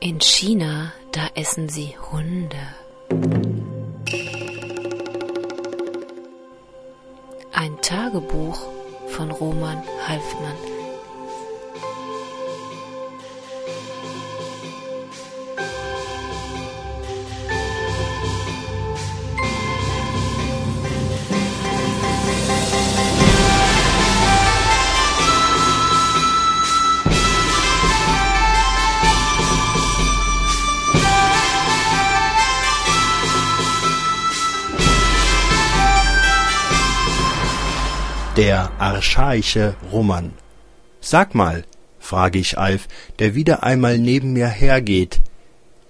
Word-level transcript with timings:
In 0.00 0.20
China, 0.20 0.92
da 1.12 1.28
essen 1.34 1.68
sie 1.68 1.94
Hunde. 2.10 2.56
Ein 7.52 7.80
Tagebuch 7.80 8.66
von 9.08 9.30
Roman 9.30 9.82
Halfmann. 10.06 10.71
Der 38.36 38.70
archaische 38.78 39.74
Roman. 39.92 40.32
Sag 41.02 41.34
mal, 41.34 41.64
frage 41.98 42.38
ich 42.38 42.56
Alf, 42.56 42.88
der 43.18 43.34
wieder 43.34 43.62
einmal 43.62 43.98
neben 43.98 44.32
mir 44.32 44.48
hergeht. 44.48 45.20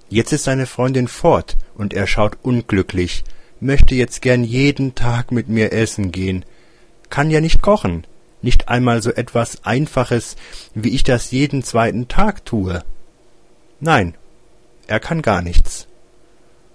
Jetzt 0.08 0.32
ist 0.32 0.42
seine 0.42 0.66
Freundin 0.66 1.06
fort 1.06 1.56
und 1.76 1.94
er 1.94 2.08
schaut 2.08 2.36
unglücklich, 2.42 3.22
möchte 3.60 3.94
jetzt 3.94 4.22
gern 4.22 4.42
jeden 4.42 4.96
Tag 4.96 5.30
mit 5.30 5.48
mir 5.48 5.72
essen 5.72 6.10
gehen. 6.10 6.44
Kann 7.10 7.30
ja 7.30 7.40
nicht 7.40 7.62
kochen, 7.62 8.08
nicht 8.40 8.68
einmal 8.68 9.02
so 9.02 9.12
etwas 9.12 9.64
Einfaches, 9.64 10.34
wie 10.74 10.96
ich 10.96 11.04
das 11.04 11.30
jeden 11.30 11.62
zweiten 11.62 12.08
Tag 12.08 12.44
tue. 12.44 12.82
Nein, 13.78 14.16
er 14.88 14.98
kann 14.98 15.22
gar 15.22 15.42
nichts. 15.42 15.86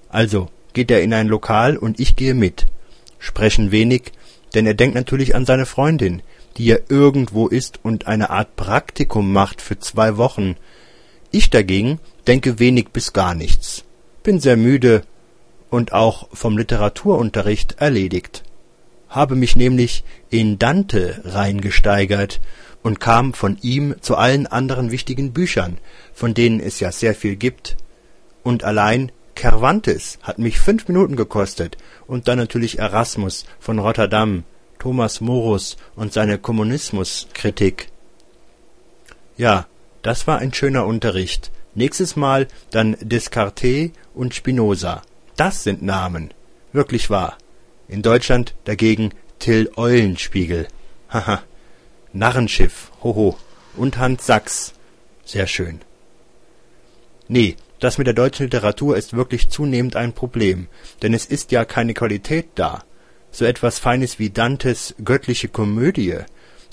Also 0.08 0.48
geht 0.72 0.92
er 0.92 1.02
in 1.02 1.14
ein 1.14 1.28
Lokal 1.28 1.76
und 1.76 2.00
ich 2.00 2.16
gehe 2.16 2.36
mit, 2.36 2.68
sprechen 3.20 3.72
wenig, 3.72 4.14
denn 4.58 4.66
er 4.66 4.74
denkt 4.74 4.96
natürlich 4.96 5.36
an 5.36 5.46
seine 5.46 5.68
Freundin, 5.68 6.24
die 6.58 6.66
ja 6.66 6.78
irgendwo 6.90 7.48
ist 7.48 7.80
und 7.84 8.08
eine 8.08 8.32
Art 8.32 8.56
Praktikum 8.56 9.32
macht 9.32 9.62
für 9.62 9.78
zwei 9.78 10.18
Wochen. 10.18 10.56
Ich 11.30 11.52
dagegen 11.52 12.00
denke 12.26 12.58
wenig 12.58 12.90
bis 12.90 13.14
gar 13.14 13.36
nichts, 13.36 13.84
bin 14.24 14.40
sehr 14.40 14.58
müde 14.58 15.04
und 15.70 15.94
auch 15.94 16.30
vom 16.34 16.58
Literaturunterricht 16.58 17.76
erledigt, 17.78 18.42
habe 19.10 19.36
mich 19.36 19.56
nämlich 19.56 20.04
in 20.32 20.58
Dante 20.58 21.22
reingesteigert 21.24 22.42
und 22.82 23.00
kam 23.00 23.36
von 23.36 23.60
ihm 23.62 23.94
zu 24.02 24.16
allen 24.16 24.48
anderen 24.48 24.90
wichtigen 24.90 25.34
Büchern, 25.34 25.78
von 26.16 26.34
denen 26.34 26.60
es 26.60 26.80
ja 26.80 26.92
sehr 26.92 27.14
viel 27.14 27.36
gibt, 27.36 27.78
und 28.42 28.64
allein 28.64 29.12
Cervantes 29.40 30.20
hat 30.22 30.40
mich 30.40 30.60
fünf 30.60 30.88
Minuten 30.88 31.16
gekostet 31.16 31.78
und 32.08 32.28
dann 32.28 32.38
natürlich 32.38 32.80
Erasmus 32.80 33.46
von 33.60 33.80
Rotterdam, 33.80 34.44
Thomas 34.80 35.22
Morus 35.22 35.78
und 35.96 36.14
seine 36.14 36.38
Kommunismuskritik. 36.38 37.90
Ja, 39.38 39.68
das 40.02 40.28
war 40.28 40.40
ein 40.40 40.54
schöner 40.54 40.86
Unterricht. 40.86 41.52
Nächstes 41.76 42.16
Mal 42.16 42.48
dann 42.72 42.98
Descartes 43.02 43.92
und 44.14 44.34
Spinoza. 44.34 45.02
Das 45.36 45.64
sind 45.64 45.84
Namen. 45.84 46.34
Wirklich 46.74 47.10
wahr. 47.10 47.38
In 47.88 48.02
Deutschland 48.02 48.56
dagegen 48.66 49.12
Till 49.40 49.70
Eulenspiegel. 49.76 50.68
Haha. 51.10 51.44
Narrenschiff. 52.14 52.92
Hoho. 53.04 53.38
Und 53.76 53.98
Hans 53.98 54.26
Sachs. 54.26 54.74
Sehr 55.24 55.46
schön. 55.46 55.82
Nee, 57.28 57.58
das 57.80 57.98
mit 57.98 58.08
der 58.08 58.14
deutschen 58.14 58.44
Literatur 58.44 58.98
ist 58.98 59.14
wirklich 59.14 59.50
zunehmend 59.50 59.96
ein 59.96 60.14
Problem, 60.14 60.68
denn 61.02 61.14
es 61.14 61.26
ist 61.26 61.52
ja 61.52 61.66
keine 61.66 61.94
Qualität 61.94 62.48
da. 62.56 62.84
So 63.32 63.46
etwas 63.46 63.80
Feines 63.80 64.20
wie 64.20 64.30
Dantes 64.30 64.96
Göttliche 65.04 65.48
Komödie. 65.48 66.18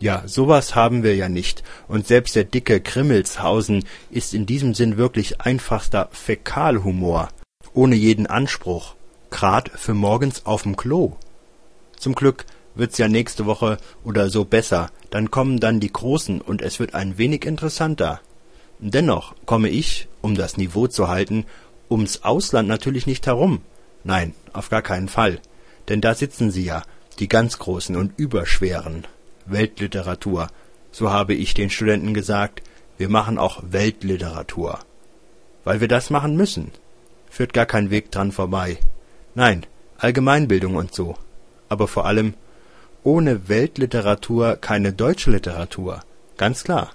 Ja, 0.01 0.23
sowas 0.27 0.75
haben 0.75 1.03
wir 1.03 1.15
ja 1.15 1.29
nicht, 1.29 1.63
und 1.89 2.07
selbst 2.07 2.35
der 2.37 2.45
dicke 2.45 2.81
Grimmelshausen 2.81 3.85
ist 4.11 4.35
in 4.35 4.47
diesem 4.47 4.75
Sinn 4.75 4.97
wirklich 4.97 5.41
einfachster 5.41 6.09
Fäkalhumor, 6.13 7.29
ohne 7.75 7.95
jeden 7.95 8.27
Anspruch, 8.27 8.97
grad 9.31 9.71
für 9.75 9.95
morgens 9.95 10.47
auf'm 10.47 10.77
Klo. 10.77 11.17
Zum 11.97 12.15
Glück 12.15 12.45
wird's 12.75 12.99
ja 12.99 13.09
nächste 13.09 13.47
Woche 13.47 13.79
oder 14.03 14.31
so 14.31 14.45
besser, 14.45 14.91
dann 15.11 15.31
kommen 15.31 15.61
dann 15.61 15.81
die 15.81 15.93
Großen 15.93 16.41
und 16.41 16.61
es 16.61 16.81
wird 16.81 16.95
ein 16.95 17.19
wenig 17.19 17.45
interessanter. 17.45 18.21
Dennoch 18.81 19.35
komme 19.47 19.69
ich, 19.69 20.09
um 20.25 20.35
das 20.35 20.57
Niveau 20.57 20.87
zu 20.87 21.09
halten, 21.09 21.45
ums 21.91 22.23
Ausland 22.23 22.67
natürlich 22.67 23.07
nicht 23.07 23.27
herum. 23.27 23.61
Nein, 24.05 24.35
auf 24.55 24.71
gar 24.71 24.81
keinen 24.81 25.09
Fall. 25.09 25.39
Denn 25.89 26.01
da 26.01 26.15
sitzen 26.15 26.51
sie 26.51 26.65
ja, 26.65 26.83
die 27.19 27.29
ganz 27.29 27.59
großen 27.59 27.95
und 27.95 28.19
überschweren. 28.19 29.07
Weltliteratur. 29.45 30.49
So 30.93 31.11
habe 31.11 31.35
ich 31.35 31.53
den 31.53 31.69
Studenten 31.69 32.15
gesagt, 32.15 32.63
wir 32.97 33.11
machen 33.11 33.37
auch 33.37 33.63
Weltliteratur. 33.69 34.79
Weil 35.63 35.83
wir 35.83 35.89
das 35.89 36.09
machen 36.09 36.37
müssen. 36.37 36.73
Führt 37.29 37.53
gar 37.53 37.67
kein 37.67 37.91
Weg 37.91 38.11
dran 38.11 38.33
vorbei. 38.33 38.79
Nein, 39.35 39.67
Allgemeinbildung 39.99 40.77
und 40.77 40.95
so. 40.95 41.17
Aber 41.69 41.87
vor 41.87 42.07
allem, 42.07 42.33
ohne 43.03 43.51
Weltliteratur 43.51 44.57
keine 44.57 44.95
deutsche 44.95 45.31
Literatur. 45.31 46.01
Ganz 46.39 46.65
klar, 46.65 46.93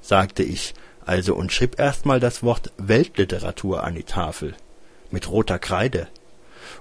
sagte 0.00 0.44
ich 0.44 0.74
also 1.08 1.34
und 1.34 1.52
schrieb 1.52 1.78
erstmal 1.78 2.20
das 2.20 2.42
Wort 2.42 2.70
Weltliteratur 2.76 3.82
an 3.82 3.94
die 3.94 4.04
Tafel. 4.04 4.54
Mit 5.10 5.30
roter 5.30 5.58
Kreide. 5.58 6.06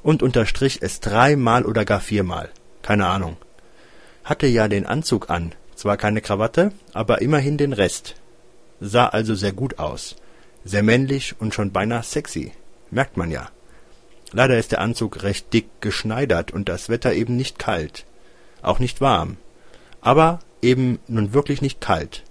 Und 0.04 0.22
unterstrich 0.22 0.82
es 0.82 1.00
dreimal 1.00 1.66
oder 1.66 1.86
gar 1.86 2.02
viermal. 2.02 2.50
Keine 2.82 3.08
Ahnung. 3.08 3.38
Hatte 4.26 4.48
ja 4.48 4.68
den 4.68 4.86
Anzug 4.86 5.30
an, 5.30 5.54
zwar 5.76 5.96
keine 5.96 6.22
Krawatte, 6.22 6.74
aber 6.94 7.22
immerhin 7.22 7.58
den 7.58 7.72
Rest. 7.72 8.16
Sah 8.82 9.08
also 9.08 9.34
sehr 9.34 9.54
gut 9.54 9.80
aus. 9.80 10.18
Sehr 10.66 10.84
männlich 10.84 11.36
und 11.40 11.54
schon 11.54 11.72
beinahe 11.72 12.04
sexy. 12.04 12.52
Merkt 12.92 13.16
man 13.16 13.32
ja. 13.32 13.50
Leider 14.34 14.60
ist 14.60 14.74
der 14.74 14.82
Anzug 14.82 15.24
recht 15.24 15.54
dick 15.54 15.68
geschneidert 15.80 16.52
und 16.52 16.68
das 16.68 16.90
Wetter 16.90 17.14
eben 17.14 17.38
nicht 17.38 17.60
kalt. 17.60 18.06
Auch 18.62 18.80
nicht 18.80 19.00
warm. 19.00 19.38
Aber 20.02 20.40
eben 20.62 21.00
nun 21.08 21.34
wirklich 21.34 21.62
nicht 21.62 21.80
kalt 21.80 22.24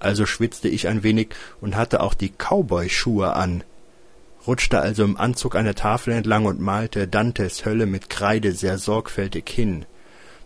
also 0.00 0.26
schwitzte 0.26 0.68
ich 0.68 0.88
ein 0.88 1.02
wenig 1.02 1.28
und 1.60 1.76
hatte 1.76 2.00
auch 2.00 2.14
die 2.14 2.30
Cowboyschuhe 2.30 3.34
an, 3.34 3.64
rutschte 4.46 4.80
also 4.80 5.04
im 5.04 5.16
Anzug 5.16 5.56
eine 5.56 5.74
Tafel 5.74 6.14
entlang 6.14 6.46
und 6.46 6.60
malte 6.60 7.08
Dantes 7.08 7.64
Hölle 7.64 7.86
mit 7.86 8.08
Kreide 8.08 8.52
sehr 8.52 8.78
sorgfältig 8.78 9.48
hin, 9.48 9.84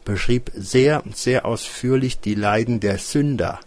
beschrieb 0.04 0.50
sehr, 0.54 1.02
sehr 1.12 1.46
ausführlich 1.46 2.20
die 2.20 2.34
Leiden 2.34 2.80
der 2.80 2.98
Sünder, 2.98 3.60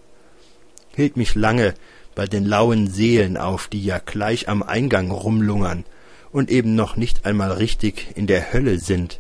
hielt 0.96 1.18
mich 1.18 1.36
lange 1.36 1.74
bei 2.16 2.26
den 2.26 2.46
lauen 2.46 2.90
Seelen 2.90 3.38
auf, 3.38 3.68
die 3.68 3.84
ja 3.84 4.00
gleich 4.00 4.48
am 4.50 4.64
Eingang 4.64 5.12
rumlungern 5.12 5.84
und 6.32 6.50
eben 6.50 6.76
noch 6.76 6.96
nicht 6.96 7.26
einmal 7.26 7.52
richtig 7.52 8.08
in 8.16 8.28
der 8.28 8.54
Hölle 8.54 8.80
sind, 8.80 9.20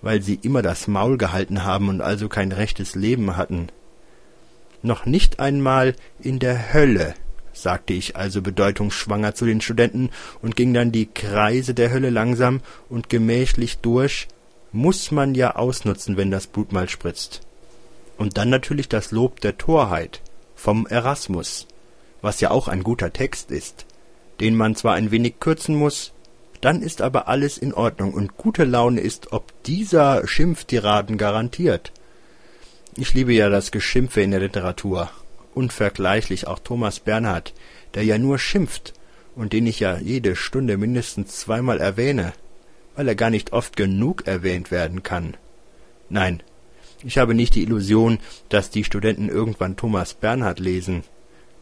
weil 0.00 0.22
sie 0.22 0.38
immer 0.40 0.62
das 0.62 0.88
Maul 0.88 1.18
gehalten 1.18 1.64
haben 1.64 1.88
und 1.88 2.00
also 2.00 2.28
kein 2.28 2.52
rechtes 2.52 2.94
Leben 2.94 3.36
hatten 3.36 3.68
noch 4.82 5.06
nicht 5.06 5.40
einmal 5.40 5.94
in 6.20 6.38
der 6.38 6.72
Hölle, 6.72 7.14
sagte 7.52 7.92
ich 7.92 8.16
also 8.16 8.42
bedeutungsschwanger 8.42 9.34
zu 9.34 9.44
den 9.44 9.60
Studenten 9.60 10.10
und 10.42 10.56
ging 10.56 10.72
dann 10.74 10.92
die 10.92 11.06
Kreise 11.06 11.74
der 11.74 11.90
Hölle 11.90 12.10
langsam 12.10 12.60
und 12.88 13.08
gemächlich 13.08 13.78
durch, 13.78 14.28
muss 14.72 15.10
man 15.10 15.34
ja 15.34 15.56
ausnutzen, 15.56 16.16
wenn 16.16 16.30
das 16.30 16.46
Blut 16.46 16.72
mal 16.72 16.88
spritzt. 16.88 17.40
Und 18.16 18.36
dann 18.36 18.50
natürlich 18.50 18.88
das 18.88 19.10
Lob 19.10 19.40
der 19.40 19.58
Torheit 19.58 20.20
vom 20.54 20.86
Erasmus, 20.86 21.66
was 22.20 22.40
ja 22.40 22.50
auch 22.50 22.68
ein 22.68 22.82
guter 22.82 23.12
Text 23.12 23.50
ist, 23.50 23.86
den 24.40 24.54
man 24.54 24.76
zwar 24.76 24.94
ein 24.94 25.10
wenig 25.10 25.40
kürzen 25.40 25.74
muss, 25.74 26.12
dann 26.60 26.82
ist 26.82 27.00
aber 27.00 27.28
alles 27.28 27.56
in 27.56 27.72
Ordnung 27.72 28.12
und 28.12 28.36
gute 28.36 28.64
Laune 28.64 29.00
ist 29.00 29.32
ob 29.32 29.62
dieser 29.64 30.26
Schimpftiraden 30.26 31.16
garantiert. 31.16 31.92
Ich 32.96 33.14
liebe 33.14 33.32
ja 33.32 33.48
das 33.48 33.70
Geschimpfe 33.70 34.20
in 34.20 34.32
der 34.32 34.40
Literatur. 34.40 35.10
Unvergleichlich 35.54 36.48
auch 36.48 36.58
Thomas 36.58 36.98
Bernhard, 36.98 37.54
der 37.94 38.04
ja 38.04 38.18
nur 38.18 38.38
schimpft 38.38 38.94
und 39.36 39.52
den 39.52 39.66
ich 39.66 39.78
ja 39.78 39.98
jede 39.98 40.34
Stunde 40.34 40.76
mindestens 40.76 41.38
zweimal 41.38 41.80
erwähne, 41.80 42.32
weil 42.96 43.06
er 43.06 43.14
gar 43.14 43.30
nicht 43.30 43.52
oft 43.52 43.76
genug 43.76 44.26
erwähnt 44.26 44.72
werden 44.72 45.04
kann. 45.04 45.36
Nein, 46.08 46.42
ich 47.04 47.18
habe 47.18 47.34
nicht 47.34 47.54
die 47.54 47.62
Illusion, 47.62 48.18
dass 48.48 48.70
die 48.70 48.84
Studenten 48.84 49.28
irgendwann 49.28 49.76
Thomas 49.76 50.14
Bernhard 50.14 50.58
lesen. 50.58 51.04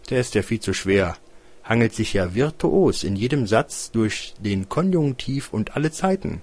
Der 0.08 0.20
ist 0.20 0.34
ja 0.34 0.42
viel 0.42 0.60
zu 0.60 0.72
schwer, 0.72 1.16
hangelt 1.62 1.94
sich 1.94 2.14
ja 2.14 2.34
virtuos 2.34 3.04
in 3.04 3.16
jedem 3.16 3.46
Satz 3.46 3.90
durch 3.90 4.34
den 4.40 4.70
Konjunktiv 4.70 5.52
und 5.52 5.76
alle 5.76 5.92
Zeiten. 5.92 6.40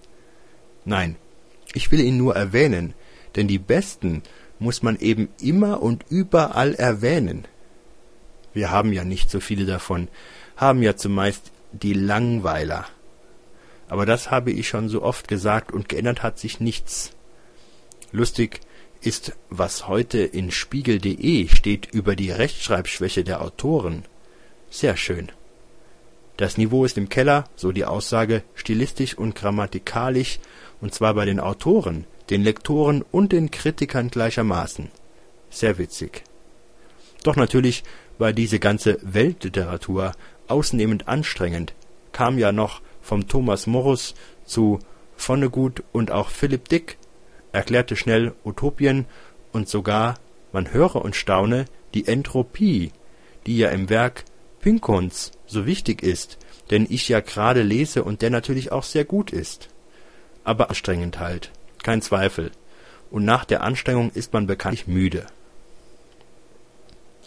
Nein, 0.85 1.15
ich 1.73 1.91
will 1.91 2.01
ihn 2.01 2.17
nur 2.17 2.35
erwähnen, 2.35 2.93
denn 3.35 3.47
die 3.47 3.59
besten 3.59 4.21
muss 4.59 4.83
man 4.83 4.97
eben 4.99 5.29
immer 5.41 5.81
und 5.81 6.05
überall 6.09 6.75
erwähnen. 6.75 7.45
Wir 8.53 8.71
haben 8.71 8.93
ja 8.93 9.03
nicht 9.03 9.29
so 9.29 9.39
viele 9.39 9.65
davon, 9.65 10.07
haben 10.55 10.81
ja 10.81 10.95
zumeist 10.95 11.51
die 11.71 11.93
Langweiler. 11.93 12.85
Aber 13.87 14.05
das 14.05 14.31
habe 14.31 14.51
ich 14.51 14.67
schon 14.67 14.89
so 14.89 15.03
oft 15.03 15.27
gesagt 15.27 15.71
und 15.71 15.89
geändert 15.89 16.23
hat 16.23 16.39
sich 16.39 16.59
nichts. 16.59 17.11
Lustig 18.11 18.61
ist, 19.01 19.33
was 19.49 19.87
heute 19.87 20.19
in 20.19 20.51
spiegel.de 20.51 21.47
steht 21.49 21.93
über 21.93 22.15
die 22.15 22.31
Rechtschreibschwäche 22.31 23.23
der 23.23 23.41
Autoren. 23.41 24.03
Sehr 24.69 24.97
schön. 24.97 25.31
Das 26.37 26.57
Niveau 26.57 26.85
ist 26.85 26.97
im 26.97 27.09
Keller, 27.09 27.45
so 27.55 27.71
die 27.71 27.85
Aussage, 27.85 28.43
stilistisch 28.55 29.17
und 29.17 29.35
grammatikalisch, 29.35 30.39
und 30.81 30.93
zwar 30.93 31.13
bei 31.13 31.25
den 31.25 31.39
Autoren, 31.39 32.05
den 32.29 32.43
Lektoren 32.43 33.03
und 33.11 33.31
den 33.31 33.51
Kritikern 33.51 34.09
gleichermaßen. 34.09 34.89
Sehr 35.49 35.77
witzig. 35.77 36.23
Doch 37.23 37.35
natürlich 37.35 37.83
war 38.17 38.33
diese 38.33 38.59
ganze 38.59 38.97
Weltliteratur 39.01 40.13
ausnehmend 40.47 41.07
anstrengend, 41.07 41.73
kam 42.11 42.37
ja 42.37 42.51
noch 42.51 42.81
vom 43.01 43.27
Thomas 43.27 43.67
Morus 43.67 44.15
zu 44.45 44.79
Vonnegut 45.15 45.83
und 45.91 46.11
auch 46.11 46.29
Philipp 46.29 46.69
Dick, 46.69 46.97
erklärte 47.51 47.95
schnell 47.95 48.33
Utopien 48.43 49.05
und 49.51 49.69
sogar, 49.69 50.15
man 50.51 50.71
höre 50.71 50.95
und 50.95 51.15
staune, 51.15 51.65
die 51.93 52.07
Entropie, 52.07 52.91
die 53.45 53.57
ja 53.57 53.69
im 53.69 53.89
Werk 53.89 54.25
Pinkons 54.59 55.31
so 55.45 55.65
wichtig 55.65 56.03
ist, 56.03 56.37
den 56.71 56.87
ich 56.89 57.07
ja 57.07 57.19
gerade 57.19 57.61
lese 57.61 58.03
und 58.03 58.21
der 58.21 58.29
natürlich 58.29 58.71
auch 58.71 58.83
sehr 58.83 59.05
gut 59.05 59.31
ist. 59.31 59.69
Aber 60.43 60.69
anstrengend 60.69 61.19
halt, 61.19 61.51
kein 61.85 62.01
Zweifel. 62.01 62.51
Und 63.09 63.23
nach 63.23 63.45
der 63.45 63.63
Anstrengung 63.63 64.11
ist 64.11 64.33
man 64.33 64.47
bekanntlich 64.47 64.87
müde. 64.87 65.27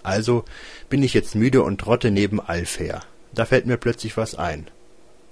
Also 0.02 0.44
bin 0.90 1.02
ich 1.02 1.14
jetzt 1.14 1.34
müde 1.34 1.62
und 1.62 1.80
trotte 1.80 2.10
neben 2.10 2.40
Alf 2.40 2.78
her. 2.78 3.02
Da 3.32 3.46
fällt 3.46 3.66
mir 3.66 3.76
plötzlich 3.76 4.16
was 4.16 4.34
ein. 4.34 4.66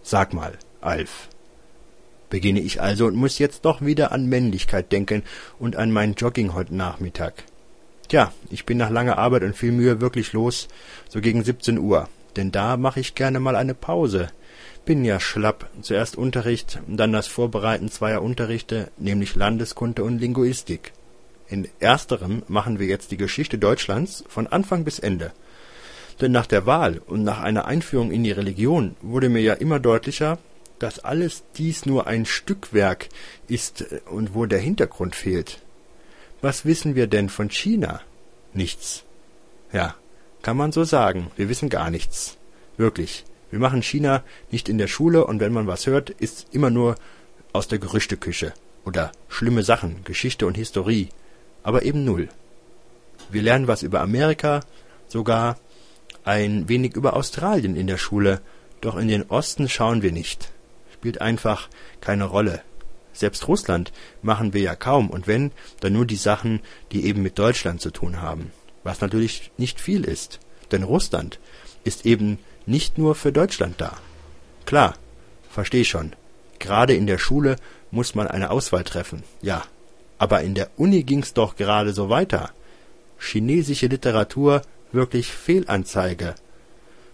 Sag 0.02 0.32
mal, 0.32 0.52
Alf. 0.80 1.28
Beginne 2.30 2.60
ich 2.60 2.80
also 2.80 3.06
und 3.06 3.16
muss 3.16 3.38
jetzt 3.38 3.64
doch 3.64 3.80
wieder 3.82 4.12
an 4.12 4.26
Männlichkeit 4.26 4.90
denken 4.92 5.22
und 5.58 5.76
an 5.76 5.90
mein 5.90 6.14
Jogging 6.14 6.54
heute 6.54 6.74
Nachmittag. 6.74 7.34
Tja, 8.08 8.32
ich 8.50 8.64
bin 8.66 8.78
nach 8.78 8.90
langer 8.90 9.18
Arbeit 9.18 9.42
und 9.42 9.56
viel 9.56 9.72
Mühe 9.72 10.00
wirklich 10.00 10.32
los, 10.32 10.68
so 11.08 11.20
gegen 11.20 11.42
17 11.42 11.78
Uhr, 11.78 12.08
denn 12.36 12.52
da 12.52 12.76
mache 12.76 13.00
ich 13.00 13.14
gerne 13.16 13.40
mal 13.40 13.56
eine 13.56 13.74
Pause. 13.74 14.28
Bin 14.86 15.04
ja 15.04 15.18
schlapp. 15.18 15.68
Zuerst 15.82 16.16
Unterricht, 16.16 16.78
dann 16.86 17.12
das 17.12 17.26
Vorbereiten 17.26 17.90
zweier 17.90 18.22
Unterrichte, 18.22 18.92
nämlich 18.98 19.34
Landeskunde 19.34 20.04
und 20.04 20.20
Linguistik. 20.20 20.92
In 21.48 21.68
ersterem 21.80 22.44
machen 22.46 22.78
wir 22.78 22.86
jetzt 22.86 23.10
die 23.10 23.16
Geschichte 23.16 23.58
Deutschlands 23.58 24.22
von 24.28 24.46
Anfang 24.46 24.84
bis 24.84 25.00
Ende. 25.00 25.32
Denn 26.20 26.30
nach 26.30 26.46
der 26.46 26.66
Wahl 26.66 27.02
und 27.04 27.24
nach 27.24 27.40
einer 27.40 27.64
Einführung 27.64 28.12
in 28.12 28.22
die 28.22 28.30
Religion 28.30 28.94
wurde 29.02 29.28
mir 29.28 29.42
ja 29.42 29.54
immer 29.54 29.80
deutlicher, 29.80 30.38
dass 30.78 31.00
alles 31.00 31.42
dies 31.56 31.84
nur 31.84 32.06
ein 32.06 32.24
Stückwerk 32.24 33.08
ist 33.48 33.84
und 34.08 34.34
wo 34.34 34.46
der 34.46 34.60
Hintergrund 34.60 35.16
fehlt. 35.16 35.58
Was 36.42 36.64
wissen 36.64 36.94
wir 36.94 37.08
denn 37.08 37.28
von 37.28 37.50
China? 37.50 38.02
Nichts. 38.52 39.02
Ja, 39.72 39.96
kann 40.42 40.56
man 40.56 40.70
so 40.70 40.84
sagen. 40.84 41.32
Wir 41.34 41.48
wissen 41.48 41.70
gar 41.70 41.90
nichts. 41.90 42.36
Wirklich. 42.76 43.24
Wir 43.50 43.58
machen 43.58 43.82
China 43.82 44.22
nicht 44.50 44.68
in 44.68 44.78
der 44.78 44.88
Schule 44.88 45.26
und 45.26 45.40
wenn 45.40 45.52
man 45.52 45.66
was 45.66 45.86
hört, 45.86 46.10
ist 46.10 46.48
immer 46.52 46.70
nur 46.70 46.96
aus 47.52 47.68
der 47.68 47.78
Gerüchteküche 47.78 48.52
oder 48.84 49.12
schlimme 49.28 49.62
Sachen, 49.62 50.04
Geschichte 50.04 50.46
und 50.46 50.56
Historie, 50.56 51.08
aber 51.62 51.82
eben 51.82 52.04
null. 52.04 52.28
Wir 53.30 53.42
lernen 53.42 53.66
was 53.66 53.82
über 53.82 54.00
Amerika, 54.00 54.60
sogar 55.08 55.58
ein 56.24 56.68
wenig 56.68 56.96
über 56.96 57.14
Australien 57.14 57.76
in 57.76 57.86
der 57.86 57.98
Schule, 57.98 58.40
doch 58.80 58.96
in 58.96 59.08
den 59.08 59.24
Osten 59.24 59.68
schauen 59.68 60.02
wir 60.02 60.12
nicht. 60.12 60.52
Spielt 60.92 61.20
einfach 61.20 61.68
keine 62.00 62.24
Rolle. 62.24 62.62
Selbst 63.12 63.48
Russland 63.48 63.92
machen 64.22 64.52
wir 64.52 64.60
ja 64.60 64.74
kaum, 64.74 65.08
und 65.08 65.26
wenn, 65.26 65.52
dann 65.80 65.92
nur 65.92 66.04
die 66.04 66.16
Sachen, 66.16 66.60
die 66.92 67.06
eben 67.06 67.22
mit 67.22 67.38
Deutschland 67.38 67.80
zu 67.80 67.90
tun 67.90 68.20
haben. 68.20 68.52
Was 68.84 69.00
natürlich 69.00 69.50
nicht 69.56 69.80
viel 69.80 70.04
ist, 70.04 70.38
denn 70.70 70.82
Russland 70.82 71.40
ist 71.84 72.04
eben 72.04 72.38
nicht 72.66 72.98
nur 72.98 73.14
für 73.14 73.32
Deutschland 73.32 73.80
da. 73.80 73.96
Klar, 74.64 74.94
versteh 75.50 75.84
schon. 75.84 76.14
Gerade 76.58 76.94
in 76.94 77.06
der 77.06 77.18
Schule 77.18 77.56
muss 77.90 78.14
man 78.14 78.26
eine 78.26 78.50
Auswahl 78.50 78.84
treffen, 78.84 79.22
ja. 79.42 79.64
Aber 80.18 80.42
in 80.42 80.54
der 80.54 80.70
Uni 80.76 81.02
ging's 81.02 81.34
doch 81.34 81.56
gerade 81.56 81.92
so 81.92 82.08
weiter. 82.08 82.50
Chinesische 83.18 83.86
Literatur 83.86 84.62
wirklich 84.92 85.32
Fehlanzeige. 85.32 86.34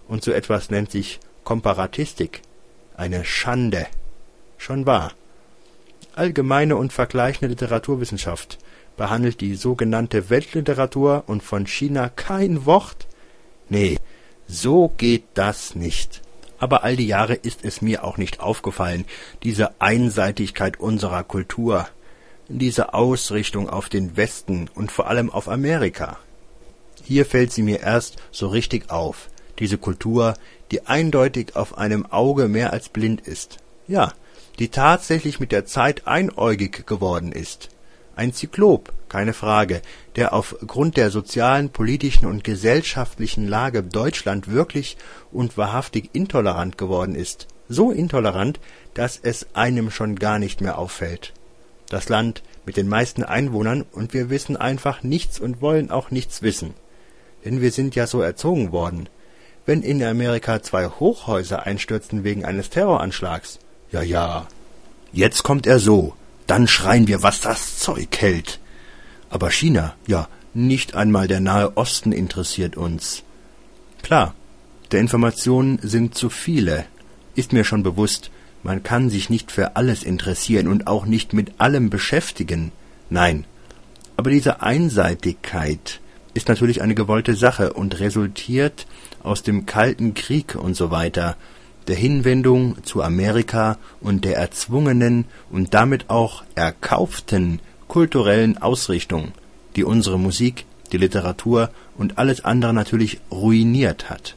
Und 0.08 0.22
so 0.22 0.32
etwas 0.32 0.70
nennt 0.70 0.90
sich 0.90 1.20
Komparatistik. 1.44 2.42
Eine 2.96 3.24
Schande. 3.24 3.86
Schon 4.58 4.86
wahr. 4.86 5.12
Allgemeine 6.14 6.76
und 6.76 6.92
vergleichende 6.92 7.48
Literaturwissenschaft 7.48 8.58
behandelt 8.96 9.40
die 9.40 9.54
sogenannte 9.54 10.30
Weltliteratur 10.30 11.24
und 11.26 11.42
von 11.42 11.66
China 11.66 12.08
kein 12.08 12.66
Wort? 12.66 13.06
Nee, 13.68 13.98
so 14.52 14.92
geht 14.98 15.24
das 15.34 15.74
nicht. 15.74 16.20
Aber 16.58 16.84
all 16.84 16.94
die 16.94 17.06
Jahre 17.06 17.34
ist 17.34 17.64
es 17.64 17.80
mir 17.80 18.04
auch 18.04 18.18
nicht 18.18 18.40
aufgefallen, 18.40 19.06
diese 19.42 19.80
Einseitigkeit 19.80 20.78
unserer 20.78 21.24
Kultur, 21.24 21.88
diese 22.48 22.94
Ausrichtung 22.94 23.68
auf 23.68 23.88
den 23.88 24.16
Westen 24.16 24.68
und 24.74 24.92
vor 24.92 25.08
allem 25.08 25.30
auf 25.30 25.48
Amerika. 25.48 26.18
Hier 27.02 27.24
fällt 27.24 27.52
sie 27.52 27.62
mir 27.62 27.80
erst 27.80 28.16
so 28.30 28.46
richtig 28.48 28.90
auf, 28.90 29.28
diese 29.58 29.78
Kultur, 29.78 30.34
die 30.70 30.86
eindeutig 30.86 31.56
auf 31.56 31.78
einem 31.78 32.06
Auge 32.06 32.46
mehr 32.46 32.72
als 32.72 32.90
blind 32.90 33.22
ist. 33.22 33.56
Ja, 33.88 34.12
die 34.58 34.68
tatsächlich 34.68 35.40
mit 35.40 35.50
der 35.50 35.64
Zeit 35.64 36.06
einäugig 36.06 36.86
geworden 36.86 37.32
ist. 37.32 37.70
Ein 38.14 38.34
Zyklop, 38.34 38.92
keine 39.12 39.34
Frage, 39.34 39.82
der 40.16 40.32
aufgrund 40.32 40.96
der 40.96 41.10
sozialen, 41.10 41.68
politischen 41.68 42.24
und 42.24 42.44
gesellschaftlichen 42.44 43.46
Lage 43.46 43.82
Deutschland 43.82 44.50
wirklich 44.50 44.96
und 45.30 45.58
wahrhaftig 45.58 46.08
intolerant 46.14 46.78
geworden 46.78 47.14
ist. 47.14 47.46
So 47.68 47.90
intolerant, 47.90 48.58
dass 48.94 49.20
es 49.22 49.48
einem 49.52 49.90
schon 49.90 50.16
gar 50.16 50.38
nicht 50.38 50.62
mehr 50.62 50.78
auffällt. 50.78 51.34
Das 51.90 52.08
Land 52.08 52.42
mit 52.64 52.78
den 52.78 52.88
meisten 52.88 53.22
Einwohnern 53.22 53.84
und 53.92 54.14
wir 54.14 54.30
wissen 54.30 54.56
einfach 54.56 55.02
nichts 55.02 55.38
und 55.38 55.60
wollen 55.60 55.90
auch 55.90 56.10
nichts 56.10 56.40
wissen. 56.40 56.72
Denn 57.44 57.60
wir 57.60 57.70
sind 57.70 57.94
ja 57.94 58.06
so 58.06 58.22
erzogen 58.22 58.72
worden. 58.72 59.10
Wenn 59.66 59.82
in 59.82 60.02
Amerika 60.02 60.62
zwei 60.62 60.86
Hochhäuser 60.86 61.66
einstürzen 61.66 62.24
wegen 62.24 62.46
eines 62.46 62.70
Terroranschlags, 62.70 63.58
ja, 63.90 64.00
ja. 64.00 64.48
Jetzt 65.12 65.42
kommt 65.42 65.66
er 65.66 65.78
so. 65.78 66.14
Dann 66.46 66.66
schreien 66.66 67.08
wir, 67.08 67.22
was 67.22 67.42
das 67.42 67.78
Zeug 67.78 68.08
hält. 68.18 68.58
Aber 69.32 69.50
China, 69.50 69.94
ja, 70.06 70.28
nicht 70.52 70.94
einmal 70.94 71.26
der 71.26 71.40
Nahe 71.40 71.74
Osten 71.78 72.12
interessiert 72.12 72.76
uns. 72.76 73.22
Klar, 74.02 74.34
der 74.92 75.00
Informationen 75.00 75.78
sind 75.82 76.14
zu 76.14 76.28
viele. 76.28 76.84
Ist 77.34 77.54
mir 77.54 77.64
schon 77.64 77.82
bewusst, 77.82 78.30
man 78.62 78.82
kann 78.82 79.08
sich 79.08 79.30
nicht 79.30 79.50
für 79.50 79.74
alles 79.74 80.02
interessieren 80.02 80.68
und 80.68 80.86
auch 80.86 81.06
nicht 81.06 81.32
mit 81.32 81.54
allem 81.58 81.88
beschäftigen. 81.88 82.72
Nein. 83.08 83.46
Aber 84.18 84.28
diese 84.28 84.60
Einseitigkeit 84.60 86.00
ist 86.34 86.48
natürlich 86.48 86.82
eine 86.82 86.94
gewollte 86.94 87.34
Sache 87.34 87.72
und 87.72 88.00
resultiert 88.00 88.86
aus 89.22 89.42
dem 89.42 89.64
Kalten 89.64 90.12
Krieg 90.12 90.56
und 90.56 90.74
so 90.74 90.90
weiter, 90.90 91.36
der 91.88 91.96
Hinwendung 91.96 92.84
zu 92.84 93.02
Amerika 93.02 93.78
und 94.02 94.26
der 94.26 94.36
erzwungenen 94.36 95.24
und 95.50 95.72
damit 95.72 96.10
auch 96.10 96.44
erkauften 96.54 97.60
kulturellen 97.92 98.56
Ausrichtung, 98.58 99.32
die 99.76 99.84
unsere 99.84 100.18
Musik, 100.18 100.64
die 100.92 100.98
Literatur 100.98 101.70
und 101.96 102.18
alles 102.18 102.44
andere 102.44 102.72
natürlich 102.72 103.20
ruiniert 103.30 104.10
hat. 104.10 104.36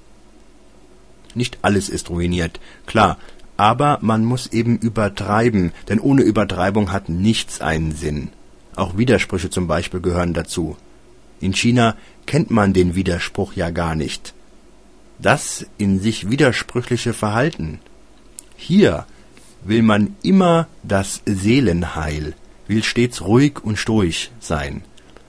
Nicht 1.34 1.58
alles 1.62 1.90
ist 1.90 2.10
ruiniert, 2.10 2.60
klar, 2.86 3.18
aber 3.58 4.00
man 4.02 4.26
muss 4.26 4.48
eben 4.48 4.78
übertreiben, 4.78 5.72
denn 5.88 6.00
ohne 6.00 6.24
Übertreibung 6.24 6.92
hat 6.92 7.08
nichts 7.10 7.62
einen 7.62 7.94
Sinn. 7.94 8.30
Auch 8.76 8.98
Widersprüche 8.98 9.50
zum 9.50 9.68
Beispiel 9.68 10.02
gehören 10.02 10.34
dazu. 10.34 10.76
In 11.40 11.54
China 11.54 11.96
kennt 12.26 12.52
man 12.52 12.74
den 12.74 12.96
Widerspruch 12.96 13.54
ja 13.54 13.70
gar 13.70 13.96
nicht 13.96 14.36
das 15.20 15.66
in 15.78 16.00
sich 16.00 16.30
widersprüchliche 16.30 17.14
Verhalten. 17.14 17.80
Hier 18.58 19.06
will 19.64 19.82
man 19.82 20.16
immer 20.24 20.68
das 20.84 21.22
Seelenheil, 21.26 22.34
will 22.68 22.84
stets 22.84 23.22
ruhig 23.22 23.64
und 23.64 23.78
stoisch 23.78 24.32
sein. 24.40 24.84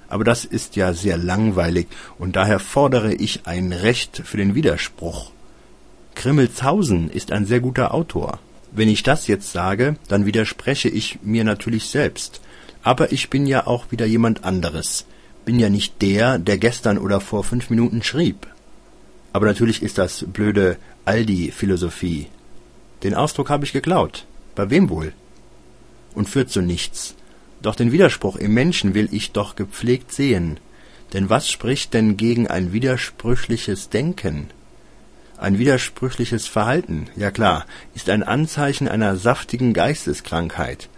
Aber 0.09 0.25
das 0.25 0.45
ist 0.45 0.76
ja 0.76 0.93
sehr 0.93 1.16
langweilig 1.16 1.88
und 2.19 2.37
daher 2.37 2.59
fordere 2.61 3.14
ich 3.14 3.47
ein 3.47 3.73
Recht 3.73 4.23
für 4.25 4.37
den 4.37 4.55
Widerspruch. 4.55 5.33
Grimmelshausen 6.14 7.11
ist 7.11 7.33
ein 7.33 7.45
sehr 7.47 7.61
guter 7.61 7.93
Autor. 7.93 8.38
Wenn 8.73 8.88
ich 8.88 9.02
das 9.02 9.26
jetzt 9.26 9.52
sage, 9.52 9.97
dann 10.09 10.26
widerspreche 10.26 10.88
ich 10.88 11.19
mir 11.23 11.45
natürlich 11.45 11.87
selbst. 11.87 12.40
Aber 12.83 13.12
ich 13.12 13.31
bin 13.31 13.47
ja 13.47 13.66
auch 13.66 13.90
wieder 13.90 14.07
jemand 14.07 14.45
anderes. 14.45 15.07
bin 15.45 15.61
ja 15.61 15.69
nicht 15.69 16.02
der, 16.02 16.38
der 16.38 16.59
gestern 16.59 16.99
oder 16.99 17.21
vor 17.21 17.45
fünf 17.45 17.71
Minuten 17.71 18.02
schrieb. 18.02 18.47
Aber 19.33 19.47
natürlich 19.47 19.83
ist 19.83 19.99
das 19.99 20.25
blöde 20.26 20.76
Aldi-Philosophie. 21.05 22.26
Den 23.02 23.14
Ausdruck 23.14 23.50
habe 23.50 23.64
ich 23.64 23.73
geklaut. 23.73 24.26
Bei 24.55 24.71
wem 24.71 24.88
wohl? 24.88 25.12
Und 26.14 26.28
führt 26.28 26.50
zu 26.50 26.62
nichts. 26.62 27.14
Doch 27.63 27.75
den 27.75 27.93
Widerspruch 27.93 28.37
im 28.37 28.55
Menschen 28.55 28.95
will 28.95 29.09
ich 29.13 29.33
doch 29.33 29.57
gepflegt 29.57 30.13
sehen. 30.13 30.61
Denn 31.13 31.31
was 31.31 31.51
spricht 31.51 31.95
denn 31.95 32.17
gegen 32.17 32.47
ein 32.47 32.73
widersprüchliches 32.73 33.89
Denken? 33.89 34.49
Ein 35.39 35.59
widersprüchliches 35.59 36.47
Verhalten, 36.47 37.09
ja 37.15 37.31
klar, 37.31 37.67
ist 37.95 38.09
ein 38.09 38.23
Anzeichen 38.23 38.89
einer 38.89 39.17
saftigen 39.17 39.75
Geisteskrankheit. 39.75 40.89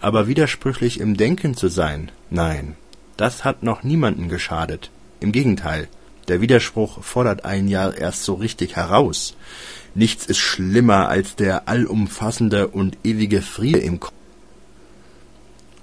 Aber 0.00 0.26
widersprüchlich 0.26 1.00
im 1.00 1.16
Denken 1.16 1.56
zu 1.56 1.68
sein, 1.68 2.10
nein, 2.28 2.76
das 3.16 3.44
hat 3.44 3.62
noch 3.62 3.82
niemanden 3.82 4.28
geschadet. 4.28 4.90
Im 5.20 5.32
Gegenteil, 5.32 5.88
der 6.28 6.40
Widerspruch 6.40 7.02
fordert 7.04 7.44
einen 7.44 7.68
ja 7.68 7.90
erst 7.90 8.24
so 8.24 8.34
richtig 8.34 8.76
heraus. 8.76 9.36
Nichts 9.94 10.26
ist 10.26 10.38
schlimmer 10.38 11.08
als 11.08 11.36
der 11.36 11.68
allumfassende 11.68 12.68
und 12.68 12.98
ewige 13.04 13.40
Friede 13.40 13.78
im 13.78 14.00
Kopf. 14.00 14.15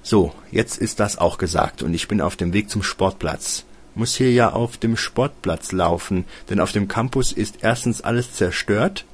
So, 0.03 0.33
jetzt 0.51 0.77
ist 0.77 0.99
das 0.99 1.17
auch 1.17 1.37
gesagt 1.37 1.81
und 1.81 1.93
ich 1.93 2.07
bin 2.07 2.21
auf 2.21 2.35
dem 2.35 2.53
Weg 2.53 2.69
zum 2.69 2.83
Sportplatz 2.83 3.65
muss 3.95 4.15
hier 4.15 4.31
ja 4.31 4.51
auf 4.51 4.77
dem 4.77 4.97
Sportplatz 4.97 5.71
laufen, 5.71 6.25
denn 6.49 6.59
auf 6.59 6.71
dem 6.71 6.87
Campus 6.87 7.31
ist 7.31 7.57
erstens 7.61 8.01
alles 8.01 8.33
zerstört, 8.33 9.05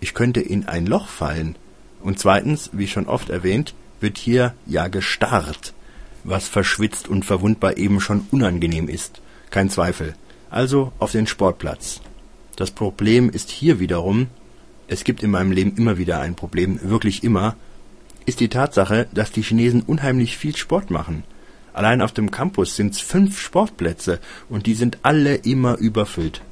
ich 0.00 0.14
könnte 0.14 0.40
in 0.40 0.66
ein 0.66 0.86
Loch 0.86 1.08
fallen, 1.08 1.56
und 2.02 2.18
zweitens, 2.18 2.70
wie 2.72 2.86
schon 2.86 3.06
oft 3.06 3.30
erwähnt, 3.30 3.74
wird 4.00 4.18
hier 4.18 4.54
ja 4.66 4.88
gestarrt, 4.88 5.72
was 6.24 6.46
verschwitzt 6.48 7.08
und 7.08 7.24
verwundbar 7.24 7.78
eben 7.78 8.00
schon 8.00 8.26
unangenehm 8.30 8.88
ist, 8.88 9.20
kein 9.50 9.70
Zweifel. 9.70 10.14
Also 10.50 10.92
auf 10.98 11.12
den 11.12 11.26
Sportplatz. 11.26 12.00
Das 12.54 12.70
Problem 12.70 13.30
ist 13.30 13.50
hier 13.50 13.80
wiederum, 13.80 14.28
es 14.86 15.02
gibt 15.02 15.22
in 15.22 15.30
meinem 15.30 15.50
Leben 15.50 15.76
immer 15.76 15.98
wieder 15.98 16.20
ein 16.20 16.36
Problem, 16.36 16.78
wirklich 16.82 17.24
immer, 17.24 17.56
ist 18.26 18.40
die 18.40 18.48
Tatsache, 18.48 19.06
dass 19.14 19.30
die 19.30 19.42
Chinesen 19.42 19.82
unheimlich 19.82 20.36
viel 20.36 20.56
Sport 20.56 20.90
machen. 20.90 21.22
Allein 21.72 22.02
auf 22.02 22.12
dem 22.12 22.30
Campus 22.30 22.74
sind's 22.74 23.00
fünf 23.00 23.40
Sportplätze 23.40 24.18
und 24.48 24.66
die 24.66 24.74
sind 24.74 24.98
alle 25.02 25.36
immer 25.36 25.76
überfüllt. 25.76 26.42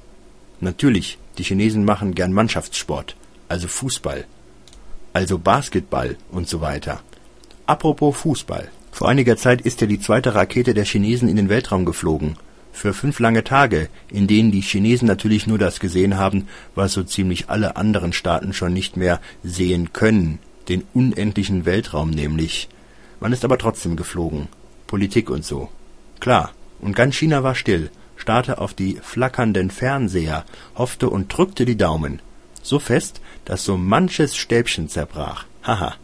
Natürlich, 0.60 1.18
die 1.38 1.42
Chinesen 1.42 1.84
machen 1.84 2.14
gern 2.14 2.32
Mannschaftssport, 2.32 3.16
also 3.48 3.66
Fußball, 3.66 4.24
also 5.12 5.38
Basketball 5.38 6.16
und 6.30 6.48
so 6.48 6.60
weiter. 6.60 7.00
Apropos 7.66 8.16
Fußball. 8.16 8.68
Vor 8.92 9.08
einiger 9.08 9.36
Zeit 9.36 9.62
ist 9.62 9.80
ja 9.80 9.86
die 9.88 9.98
zweite 9.98 10.34
Rakete 10.34 10.74
der 10.74 10.84
Chinesen 10.84 11.28
in 11.28 11.36
den 11.36 11.48
Weltraum 11.48 11.84
geflogen. 11.84 12.36
Für 12.72 12.92
fünf 12.92 13.18
lange 13.18 13.42
Tage, 13.42 13.88
in 14.10 14.26
denen 14.26 14.52
die 14.52 14.60
Chinesen 14.60 15.08
natürlich 15.08 15.46
nur 15.46 15.58
das 15.58 15.80
gesehen 15.80 16.16
haben, 16.16 16.48
was 16.74 16.92
so 16.92 17.02
ziemlich 17.02 17.48
alle 17.48 17.76
anderen 17.76 18.12
Staaten 18.12 18.52
schon 18.52 18.72
nicht 18.72 18.96
mehr 18.96 19.20
sehen 19.42 19.92
können, 19.92 20.38
den 20.68 20.84
unendlichen 20.94 21.64
Weltraum 21.64 22.10
nämlich. 22.10 22.68
Man 23.20 23.32
ist 23.32 23.44
aber 23.44 23.58
trotzdem 23.58 23.96
geflogen. 23.96 24.48
Politik 24.86 25.30
und 25.30 25.44
so. 25.44 25.68
Klar, 26.20 26.52
und 26.80 26.94
ganz 26.94 27.16
China 27.16 27.42
war 27.42 27.54
still, 27.54 27.90
starrte 28.16 28.58
auf 28.58 28.74
die 28.74 28.98
flackernden 29.02 29.70
Fernseher, 29.70 30.44
hoffte 30.76 31.10
und 31.10 31.36
drückte 31.36 31.64
die 31.64 31.76
Daumen. 31.76 32.20
So 32.62 32.78
fest, 32.78 33.20
dass 33.44 33.64
so 33.64 33.76
manches 33.76 34.36
Stäbchen 34.36 34.88
zerbrach. 34.88 35.44
Haha. 35.62 35.94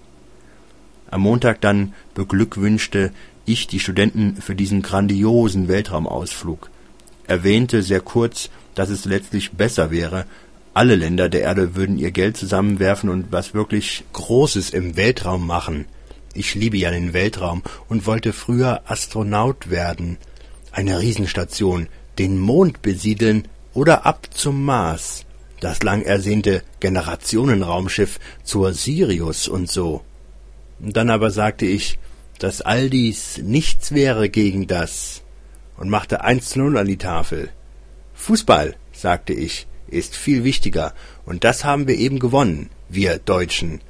Am 1.11 1.23
Montag 1.23 1.61
dann 1.61 1.95
beglückwünschte 2.15 3.13
ich 3.45 3.67
die 3.67 3.81
Studenten 3.81 4.37
für 4.37 4.55
diesen 4.55 4.83
grandiosen 4.83 5.69
Weltraumausflug. 5.69 6.71
Erwähnte 7.27 7.83
sehr 7.83 8.01
kurz, 8.01 8.51
dass 8.75 8.91
es 8.91 9.05
letztlich 9.05 9.53
besser 9.53 9.91
wäre, 9.91 10.27
alle 10.81 10.97
Länder 10.97 11.29
der 11.29 11.43
Erde 11.43 11.77
würden 11.77 11.99
ihr 11.99 12.11
Geld 12.11 12.39
zusammenwerfen 12.39 13.11
und 13.11 13.33
was 13.33 13.53
wirklich 13.53 14.03
Großes 14.15 14.71
im 14.71 14.97
Weltraum 14.97 15.47
machen. 15.47 15.85
Ich 16.33 16.55
liebe 16.55 16.79
ja 16.79 16.91
den 16.91 17.13
Weltraum 17.13 17.63
und 17.91 18.07
wollte 18.07 18.33
früher 18.33 18.81
Astronaut 18.87 19.69
werden. 19.69 20.17
Eine 20.73 20.99
Riesenstation, 20.99 21.89
den 22.19 22.39
Mond 22.39 22.81
besiedeln 22.81 23.47
oder 23.75 24.07
ab 24.07 24.29
zum 24.31 24.65
Mars. 24.65 25.27
Das 25.61 25.83
lang 25.83 26.01
ersehnte 26.01 26.63
Generationenraumschiff 26.81 28.19
zur 28.43 28.73
Sirius 28.73 29.49
und 29.49 29.71
so. 29.71 30.01
Dann 30.79 31.11
aber 31.11 31.31
sagte 31.31 31.67
ich, 31.67 31.99
dass 32.39 32.63
all 32.63 32.89
dies 32.89 33.37
nichts 33.37 33.93
wäre 33.93 34.31
gegen 34.31 34.67
das 34.67 35.21
und 35.77 35.91
machte 35.91 36.25
eins 36.25 36.49
zu 36.49 36.61
null 36.61 36.79
an 36.79 36.87
die 36.87 36.97
Tafel. 36.97 37.51
Fußball, 38.15 38.77
sagte 38.95 39.35
ich, 39.35 39.67
ist 39.91 40.17
viel 40.17 40.45
wichtiger 40.45 40.95
und 41.27 41.45
das 41.45 41.65
haben 41.65 41.89
wir 41.89 41.97
eben 41.97 42.19
gewonnen, 42.19 42.71
wir 42.89 43.19
Deutschen. 43.19 43.81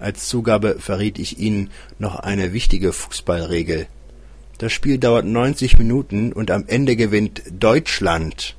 Als 0.00 0.28
Zugabe 0.28 0.76
verriet 0.78 1.18
ich 1.18 1.38
Ihnen 1.38 1.70
noch 1.98 2.16
eine 2.16 2.52
wichtige 2.52 2.92
Fußballregel. 2.92 3.88
Das 4.58 4.72
Spiel 4.72 4.98
dauert 4.98 5.24
90 5.24 5.78
Minuten 5.78 6.32
und 6.32 6.50
am 6.50 6.64
Ende 6.66 6.96
gewinnt 6.96 7.42
Deutschland. 7.50 8.56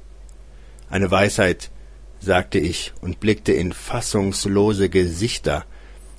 Eine 0.90 1.12
Weisheit, 1.12 1.72
sagte 2.20 2.60
ich 2.60 2.94
und 3.02 3.20
blickte 3.20 3.54
in 3.54 3.74
fassungslose 3.74 4.90
Gesichter. 4.90 5.66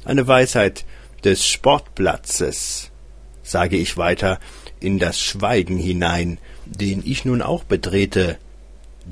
Eine 0.04 0.26
Weisheit 0.26 0.84
des 1.24 1.46
Sportplatzes, 1.46 2.90
sage 3.42 3.76
ich 3.76 3.96
weiter 3.96 4.38
in 4.80 4.98
das 4.98 5.20
Schweigen 5.20 5.76
hinein, 5.76 6.38
den 6.64 7.02
ich 7.04 7.24
nun 7.24 7.42
auch 7.42 7.64
betrete. 7.64 8.38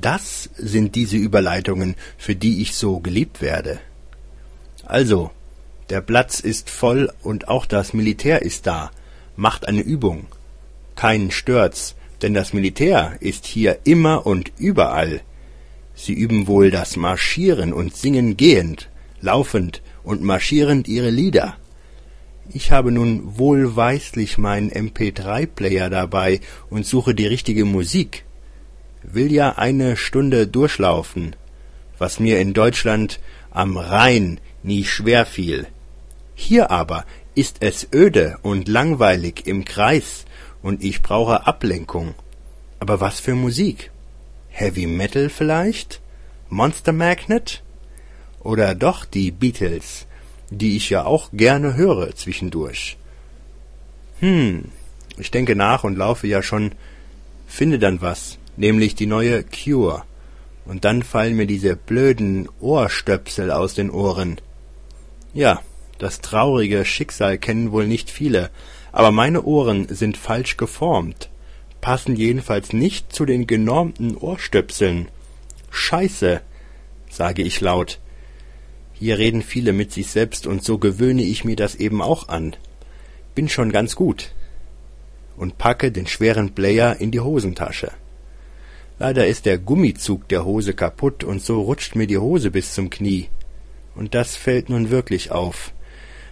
Das 0.01 0.49
sind 0.55 0.95
diese 0.95 1.17
Überleitungen, 1.17 1.95
für 2.17 2.35
die 2.35 2.61
ich 2.61 2.75
so 2.75 2.99
geliebt 2.99 3.41
werde. 3.41 3.79
Also, 4.85 5.31
der 5.89 6.01
Platz 6.01 6.39
ist 6.39 6.69
voll 6.69 7.11
und 7.21 7.47
auch 7.47 7.65
das 7.65 7.93
Militär 7.93 8.41
ist 8.41 8.65
da. 8.65 8.91
Macht 9.35 9.67
eine 9.67 9.81
Übung. 9.81 10.27
Keinen 10.95 11.31
stört's, 11.31 11.95
denn 12.21 12.33
das 12.33 12.53
Militär 12.53 13.17
ist 13.19 13.45
hier 13.45 13.79
immer 13.83 14.25
und 14.25 14.51
überall. 14.57 15.21
Sie 15.95 16.13
üben 16.13 16.47
wohl 16.47 16.71
das 16.71 16.95
Marschieren 16.95 17.73
und 17.73 17.95
singen 17.95 18.37
gehend, 18.37 18.89
laufend 19.19 19.81
und 20.03 20.21
marschierend 20.21 20.87
ihre 20.87 21.09
Lieder. 21.09 21.57
Ich 22.53 22.71
habe 22.71 22.91
nun 22.91 23.37
wohlweislich 23.37 24.37
meinen 24.37 24.71
MP3-Player 24.71 25.89
dabei 25.89 26.39
und 26.69 26.85
suche 26.85 27.13
die 27.13 27.27
richtige 27.27 27.65
Musik. 27.65 28.23
Will 29.03 29.31
ja 29.31 29.57
eine 29.57 29.97
Stunde 29.97 30.47
durchlaufen, 30.47 31.35
was 31.97 32.19
mir 32.19 32.39
in 32.39 32.53
Deutschland 32.53 33.19
am 33.51 33.77
Rhein 33.77 34.39
nie 34.63 34.83
schwer 34.83 35.25
fiel. 35.25 35.67
Hier 36.35 36.71
aber 36.71 37.05
ist 37.35 37.57
es 37.61 37.87
öde 37.93 38.37
und 38.41 38.67
langweilig 38.67 39.47
im 39.47 39.65
Kreis, 39.65 40.25
und 40.61 40.83
ich 40.83 41.01
brauche 41.01 41.47
Ablenkung. 41.47 42.15
Aber 42.79 42.99
was 42.99 43.19
für 43.19 43.35
Musik? 43.35 43.91
Heavy 44.49 44.87
Metal 44.87 45.29
vielleicht? 45.29 46.01
Monster 46.49 46.91
Magnet? 46.91 47.63
Oder 48.41 48.75
doch 48.75 49.05
die 49.05 49.31
Beatles, 49.31 50.05
die 50.49 50.75
ich 50.75 50.89
ja 50.89 51.05
auch 51.05 51.29
gerne 51.31 51.75
höre 51.75 52.15
zwischendurch. 52.15 52.97
Hm, 54.19 54.65
ich 55.17 55.31
denke 55.31 55.55
nach 55.55 55.83
und 55.83 55.97
laufe 55.97 56.27
ja 56.27 56.41
schon, 56.41 56.73
finde 57.47 57.79
dann 57.79 58.01
was, 58.01 58.37
nämlich 58.59 58.93
die 58.93 59.07
neue 59.07 59.43
Cure. 59.43 60.03
Und 60.65 60.85
dann 60.85 61.01
fallen 61.01 61.35
mir 61.35 61.47
diese 61.47 61.75
blöden 61.75 62.47
Ohrstöpsel 62.59 63.49
aus 63.49 63.73
den 63.73 63.89
Ohren. 63.89 64.39
Ja, 65.33 65.61
das 65.97 66.21
traurige 66.21 66.85
Schicksal 66.85 67.39
kennen 67.39 67.71
wohl 67.71 67.87
nicht 67.87 68.11
viele, 68.11 68.51
aber 68.91 69.11
meine 69.11 69.43
Ohren 69.43 69.87
sind 69.89 70.17
falsch 70.17 70.57
geformt, 70.57 71.29
passen 71.81 72.15
jedenfalls 72.15 72.73
nicht 72.73 73.13
zu 73.13 73.25
den 73.25 73.47
genormten 73.47 74.15
Ohrstöpseln. 74.15 75.07
Scheiße, 75.71 76.41
sage 77.09 77.41
ich 77.41 77.61
laut. 77.61 77.99
Hier 78.93 79.17
reden 79.17 79.41
viele 79.41 79.71
mit 79.71 79.91
sich 79.91 80.07
selbst 80.07 80.45
und 80.45 80.63
so 80.63 80.77
gewöhne 80.77 81.23
ich 81.23 81.45
mir 81.45 81.55
das 81.55 81.75
eben 81.75 82.01
auch 82.01 82.27
an. 82.27 82.55
Bin 83.33 83.47
schon 83.47 83.71
ganz 83.71 83.95
gut. 83.95 84.33
Und 85.37 85.57
packe 85.57 85.91
den 85.91 86.05
schweren 86.05 86.53
Player 86.53 86.99
in 86.99 87.11
die 87.11 87.21
Hosentasche. 87.21 87.91
Leider 88.99 89.27
ist 89.27 89.45
der 89.45 89.57
Gummizug 89.57 90.27
der 90.27 90.43
Hose 90.43 90.73
kaputt 90.73 91.23
und 91.23 91.41
so 91.41 91.61
rutscht 91.61 91.95
mir 91.95 92.05
die 92.05 92.17
Hose 92.17 92.51
bis 92.51 92.73
zum 92.73 92.89
Knie. 92.89 93.29
Und 93.95 94.13
das 94.13 94.35
fällt 94.35 94.67
nun 94.67 94.89
wirklich 94.89 95.31
auf. 95.31 95.71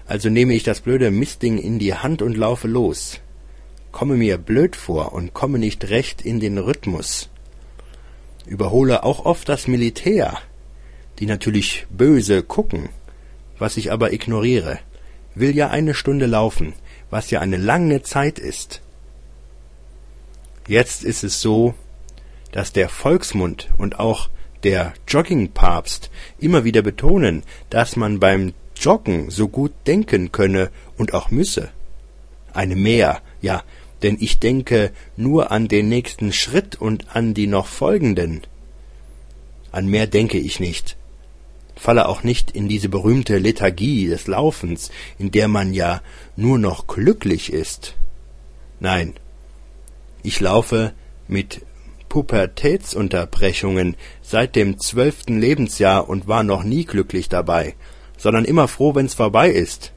Also 0.06 0.30
nehme 0.30 0.54
ich 0.54 0.64
das 0.64 0.82
blöde 0.82 1.10
Mistding 1.10 1.58
in 1.58 1.80
die 1.80 1.94
Hand 1.94 2.22
und 2.22 2.36
laufe 2.36 2.68
los. 2.68 3.22
Komme 3.94 4.16
mir 4.16 4.38
blöd 4.38 4.76
vor 4.76 5.14
und 5.14 5.34
komme 5.34 5.60
nicht 5.60 5.90
recht 5.90 6.22
in 6.22 6.42
den 6.42 6.58
Rhythmus. 6.58 7.30
Überhole 8.46 9.04
auch 9.04 9.26
oft 9.26 9.48
das 9.48 9.68
Militär, 9.68 10.38
die 11.20 11.26
natürlich 11.26 11.88
böse 11.90 12.44
gucken, 12.44 12.90
was 13.58 13.78
ich 13.78 13.94
aber 13.94 14.12
ignoriere. 14.12 14.80
Will 15.36 15.56
ja 15.56 15.70
eine 15.70 15.94
Stunde 15.94 16.26
laufen, 16.26 16.74
was 17.10 17.32
ja 17.32 17.40
eine 17.40 17.58
lange 17.58 18.02
Zeit 18.02 18.40
ist. 18.40 18.82
Jetzt 20.68 21.06
ist 21.06 21.24
es 21.24 21.42
so, 21.42 21.74
dass 22.52 22.74
der 22.74 22.90
Volksmund 22.90 23.70
und 23.78 24.00
auch 24.00 24.30
der 24.64 24.94
Joggingpapst 25.08 26.10
immer 26.40 26.64
wieder 26.64 26.82
betonen, 26.82 27.44
dass 27.70 27.96
man 27.96 28.20
beim 28.20 28.54
Joggen 28.76 29.30
so 29.30 29.48
gut 29.48 29.72
denken 29.86 30.32
könne 30.32 30.72
und 30.98 31.14
auch 31.14 31.32
müsse. 31.32 31.70
Eine 32.54 32.76
mehr, 32.76 33.22
ja, 33.42 33.64
denn 34.04 34.18
ich 34.20 34.40
denke 34.40 34.92
nur 35.16 35.52
an 35.52 35.68
den 35.68 35.90
nächsten 35.90 36.32
Schritt 36.32 36.76
und 36.76 37.16
an 37.16 37.34
die 37.34 37.48
noch 37.48 37.68
folgenden. 37.68 38.42
An 39.72 39.88
mehr 39.88 40.08
denke 40.08 40.38
ich 40.38 40.60
nicht. 40.60 40.98
Falle 41.76 42.08
auch 42.08 42.24
nicht 42.24 42.52
in 42.52 42.68
diese 42.68 42.90
berühmte 42.90 43.38
Lethargie 43.38 44.08
des 44.08 44.28
Laufens, 44.28 44.90
in 45.20 45.32
der 45.32 45.48
man 45.48 45.74
ja 45.74 46.02
nur 46.36 46.58
noch 46.58 46.88
glücklich 46.88 47.54
ist. 47.54 47.96
Nein, 48.80 49.14
ich 50.24 50.40
laufe 50.40 50.94
mit 51.28 51.62
Pubertätsunterbrechungen 52.10 53.96
seit 54.22 54.56
dem 54.56 54.80
zwölften 54.80 55.40
Lebensjahr 55.40 56.10
und 56.10 56.28
war 56.28 56.44
noch 56.44 56.64
nie 56.64 56.86
glücklich 56.86 57.30
dabei, 57.30 57.76
sondern 58.18 58.46
immer 58.46 58.68
froh, 58.68 58.96
wenn's 58.96 59.14
vorbei 59.14 59.50
ist. 59.50 59.94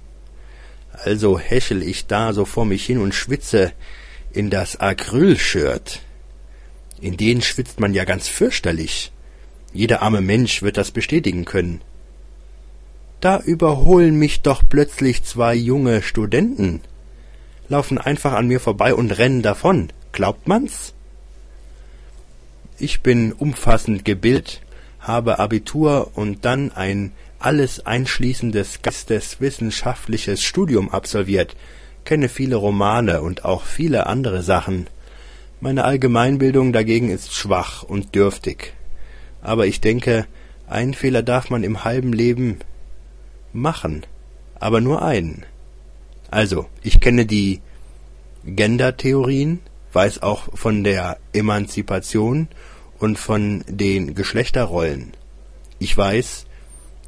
Also 0.92 1.38
häschel 1.38 1.82
ich 1.82 2.06
da 2.06 2.32
so 2.32 2.44
vor 2.44 2.64
mich 2.64 2.84
hin 2.84 2.98
und 2.98 3.14
schwitze 3.14 3.72
in 4.32 4.50
das 4.50 4.78
Acrylshirt. 4.78 6.00
In 7.00 7.16
denen 7.16 7.42
schwitzt 7.42 7.80
man 7.80 7.94
ja 7.94 8.04
ganz 8.04 8.28
fürchterlich. 8.28 9.12
Jeder 9.72 10.02
arme 10.02 10.20
Mensch 10.20 10.62
wird 10.62 10.76
das 10.76 10.90
bestätigen 10.90 11.44
können. 11.44 11.80
Da 13.20 13.38
überholen 13.38 14.16
mich 14.16 14.40
doch 14.40 14.62
plötzlich 14.68 15.24
zwei 15.24 15.54
junge 15.54 16.02
Studenten, 16.02 16.80
laufen 17.68 17.98
einfach 17.98 18.32
an 18.32 18.48
mir 18.48 18.60
vorbei 18.60 18.94
und 18.94 19.12
rennen 19.12 19.42
davon. 19.42 19.92
Glaubt 20.12 20.48
man's? 20.48 20.94
Ich 22.82 23.02
bin 23.02 23.32
umfassend 23.34 24.06
gebildet, 24.06 24.62
habe 25.00 25.38
Abitur 25.38 26.12
und 26.14 26.46
dann 26.46 26.72
ein 26.72 27.12
alles 27.38 27.84
einschließendes 27.84 28.80
geisteswissenschaftliches 28.80 30.42
Studium 30.42 30.88
absolviert, 30.90 31.56
kenne 32.06 32.30
viele 32.30 32.56
Romane 32.56 33.20
und 33.20 33.44
auch 33.44 33.64
viele 33.64 34.06
andere 34.06 34.42
Sachen. 34.42 34.86
Meine 35.60 35.84
Allgemeinbildung 35.84 36.72
dagegen 36.72 37.10
ist 37.10 37.34
schwach 37.34 37.82
und 37.82 38.14
dürftig. 38.14 38.72
Aber 39.42 39.66
ich 39.66 39.82
denke, 39.82 40.26
einen 40.66 40.94
Fehler 40.94 41.22
darf 41.22 41.50
man 41.50 41.64
im 41.64 41.84
halben 41.84 42.14
Leben 42.14 42.60
machen, 43.52 44.06
aber 44.58 44.80
nur 44.80 45.02
einen. 45.02 45.44
Also, 46.30 46.64
ich 46.82 46.98
kenne 47.00 47.26
die 47.26 47.60
Gender-Theorien, 48.46 49.60
weiß 49.92 50.22
auch 50.22 50.56
von 50.56 50.82
der 50.82 51.18
Emanzipation 51.34 52.48
und 53.00 53.18
von 53.18 53.64
den 53.66 54.14
Geschlechterrollen. 54.14 55.12
Ich 55.78 55.96
weiß, 55.96 56.46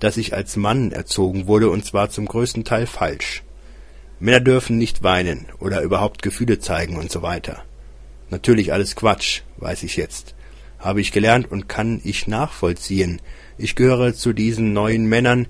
dass 0.01 0.17
ich 0.17 0.35
als 0.35 0.57
Mann 0.57 0.91
erzogen 0.91 1.47
wurde 1.47 1.71
und 1.71 1.85
zwar 1.85 2.11
zum 2.11 2.27
größten 2.27 2.65
Teil 2.65 2.87
falsch. 2.87 3.45
Männer 4.19 4.41
dürfen 4.41 4.79
nicht 4.79 5.03
weinen 5.03 5.47
oder 5.59 5.83
überhaupt 5.83 6.23
Gefühle 6.23 6.59
zeigen 6.59 6.97
und 6.97 7.11
so 7.11 7.23
weiter. 7.23 7.63
Natürlich 8.31 8.73
alles 8.73 8.97
Quatsch, 8.97 9.43
weiß 9.59 9.83
ich 9.83 9.97
jetzt. 9.97 10.35
Habe 10.79 11.01
ich 11.01 11.13
gelernt 11.13 11.53
und 11.53 11.69
kann 11.69 12.01
ich 12.03 12.27
nachvollziehen. 12.27 13.21
Ich 13.59 13.77
gehöre 13.77 14.15
zu 14.15 14.33
diesen 14.33 14.73
neuen 14.73 15.05
Männern, 15.07 15.47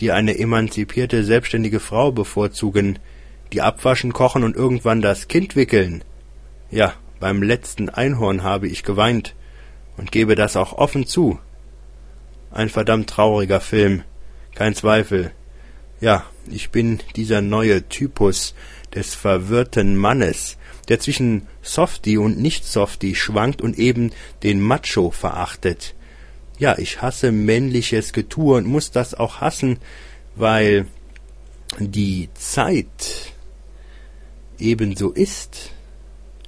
die 0.00 0.12
eine 0.12 0.38
emanzipierte, 0.38 1.24
selbstständige 1.24 1.80
Frau 1.80 2.12
bevorzugen, 2.12 2.98
die 3.52 3.62
abwaschen, 3.62 4.12
kochen 4.12 4.44
und 4.44 4.54
irgendwann 4.54 5.00
das 5.00 5.28
Kind 5.28 5.56
wickeln. 5.56 6.04
Ja, 6.70 6.94
beim 7.18 7.42
letzten 7.42 7.88
Einhorn 7.88 8.42
habe 8.42 8.68
ich 8.68 8.82
geweint 8.82 9.34
und 9.96 10.12
gebe 10.12 10.34
das 10.34 10.56
auch 10.56 10.72
offen 10.72 11.06
zu. 11.06 11.38
Ein 12.50 12.68
verdammt 12.68 13.10
trauriger 13.10 13.60
Film, 13.60 14.02
kein 14.54 14.74
Zweifel. 14.74 15.32
Ja, 16.00 16.24
ich 16.50 16.70
bin 16.70 17.00
dieser 17.16 17.40
neue 17.40 17.88
Typus 17.88 18.54
des 18.94 19.14
verwirrten 19.14 19.96
Mannes, 19.96 20.56
der 20.88 21.00
zwischen 21.00 21.46
Softie 21.62 22.18
und 22.18 22.38
Nicht-Softie 22.38 23.14
schwankt 23.14 23.60
und 23.60 23.78
eben 23.78 24.12
den 24.42 24.60
Macho 24.60 25.10
verachtet. 25.10 25.94
Ja, 26.58 26.78
ich 26.78 27.02
hasse 27.02 27.32
männliches 27.32 28.12
Getue 28.12 28.56
und 28.56 28.66
muss 28.66 28.90
das 28.90 29.14
auch 29.14 29.40
hassen, 29.40 29.78
weil 30.34 30.86
die 31.78 32.28
Zeit 32.34 33.32
ebenso 34.58 35.10
ist. 35.10 35.72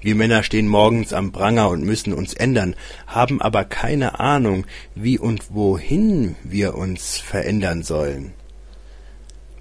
Wir 0.01 0.15
Männer 0.15 0.45
stehen 0.45 0.69
morgens 0.69 1.13
am 1.13 1.33
Pranger 1.33 1.71
und 1.71 1.85
müssen 1.85 2.13
uns 2.13 2.33
ändern, 2.33 2.77
haben 3.07 3.43
aber 3.43 3.65
keine 3.65 4.21
Ahnung, 4.21 4.65
wie 4.95 5.19
und 5.19 5.53
wohin 5.53 6.37
wir 6.45 6.77
uns 6.77 7.19
verändern 7.19 7.83
sollen. 7.83 8.33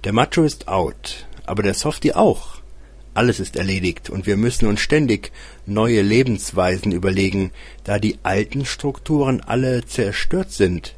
Der 0.04 0.14
Macho 0.14 0.44
ist 0.44 0.68
out, 0.68 1.26
aber 1.46 1.64
der 1.64 1.74
Softie 1.74 2.14
auch. 2.14 2.62
Alles 3.16 3.40
ist 3.40 3.56
erledigt 3.56 4.12
und 4.12 4.28
wir 4.28 4.38
müssen 4.38 4.68
uns 4.68 4.80
ständig 4.80 5.32
neue 5.66 6.04
Lebensweisen 6.04 6.92
überlegen, 6.92 7.50
da 7.84 7.98
die 7.98 8.20
alten 8.22 8.64
Strukturen 8.64 9.42
alle 9.42 9.86
zerstört 9.86 10.52
sind. 10.52 10.94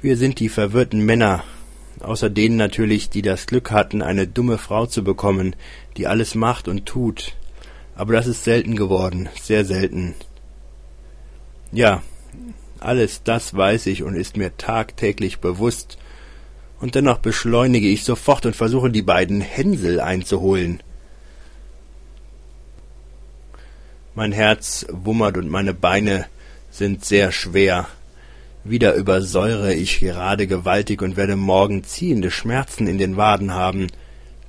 Wir 0.00 0.16
sind 0.16 0.38
die 0.38 0.48
verwirrten 0.48 1.04
Männer, 1.04 1.42
außer 1.98 2.30
denen 2.30 2.56
natürlich, 2.56 3.10
die 3.10 3.22
das 3.22 3.46
Glück 3.46 3.72
hatten, 3.72 4.00
eine 4.00 4.28
dumme 4.28 4.58
Frau 4.58 4.86
zu 4.86 5.02
bekommen, 5.02 5.56
die 5.96 6.06
alles 6.06 6.36
macht 6.36 6.68
und 6.68 6.86
tut, 6.86 7.34
aber 7.98 8.12
das 8.12 8.28
ist 8.28 8.44
selten 8.44 8.76
geworden, 8.76 9.28
sehr 9.42 9.64
selten. 9.64 10.14
Ja, 11.72 12.00
alles 12.78 13.24
das 13.24 13.54
weiß 13.54 13.86
ich 13.86 14.04
und 14.04 14.14
ist 14.14 14.36
mir 14.36 14.56
tagtäglich 14.56 15.40
bewusst, 15.40 15.98
und 16.80 16.94
dennoch 16.94 17.18
beschleunige 17.18 17.88
ich 17.88 18.04
sofort 18.04 18.46
und 18.46 18.54
versuche 18.54 18.88
die 18.88 19.02
beiden 19.02 19.40
Hänsel 19.40 20.00
einzuholen. 20.00 20.80
Mein 24.14 24.30
Herz 24.30 24.86
wummert 24.88 25.36
und 25.36 25.48
meine 25.48 25.74
Beine 25.74 26.26
sind 26.70 27.04
sehr 27.04 27.32
schwer. 27.32 27.88
Wieder 28.62 28.94
übersäure 28.94 29.74
ich 29.74 29.98
gerade 29.98 30.46
gewaltig 30.46 31.02
und 31.02 31.16
werde 31.16 31.34
morgen 31.34 31.82
ziehende 31.82 32.30
Schmerzen 32.30 32.86
in 32.86 32.98
den 32.98 33.16
Waden 33.16 33.54
haben, 33.54 33.88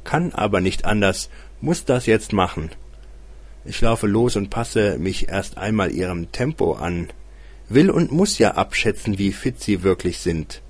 kann 0.03 0.33
aber 0.33 0.61
nicht 0.61 0.85
anders, 0.85 1.31
muss 1.61 1.83
das 1.83 2.05
jetzt 2.05 2.31
machen. 2.31 2.69
Ich 3.69 3.81
laufe 3.81 4.07
los 4.07 4.35
und 4.35 4.49
passe 4.49 4.97
mich 4.97 5.29
erst 5.29 5.59
einmal 5.59 5.91
ihrem 5.91 6.31
Tempo 6.31 6.73
an, 6.73 7.09
will 7.69 7.91
und 7.91 8.11
muss 8.11 8.39
ja 8.39 8.55
abschätzen, 8.55 9.19
wie 9.19 9.31
fit 9.31 9.61
sie 9.61 9.83
wirklich 9.83 10.17
sind. 10.17 10.63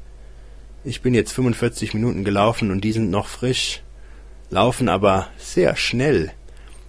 Ich 0.84 1.02
bin 1.02 1.14
jetzt 1.14 1.32
45 1.32 1.94
Minuten 1.94 2.26
gelaufen 2.26 2.72
und 2.72 2.82
die 2.82 2.92
sind 2.92 3.10
noch 3.10 3.28
frisch, 3.28 3.84
laufen 4.50 4.90
aber 4.90 5.30
sehr 5.38 5.78
schnell. 5.78 6.34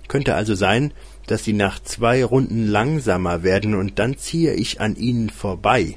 Könnte 0.09 0.35
also 0.35 0.57
sein, 0.57 0.92
dass 1.29 1.44
sie 1.44 1.53
nach 1.53 1.81
zwei 1.81 2.25
Runden 2.25 2.66
langsamer 2.66 3.44
werden 3.44 3.77
und 3.77 4.01
dann 4.01 4.18
ziehe 4.18 4.55
ich 4.55 4.81
an 4.81 4.96
ihnen 4.96 5.31
vorbei. 5.31 5.96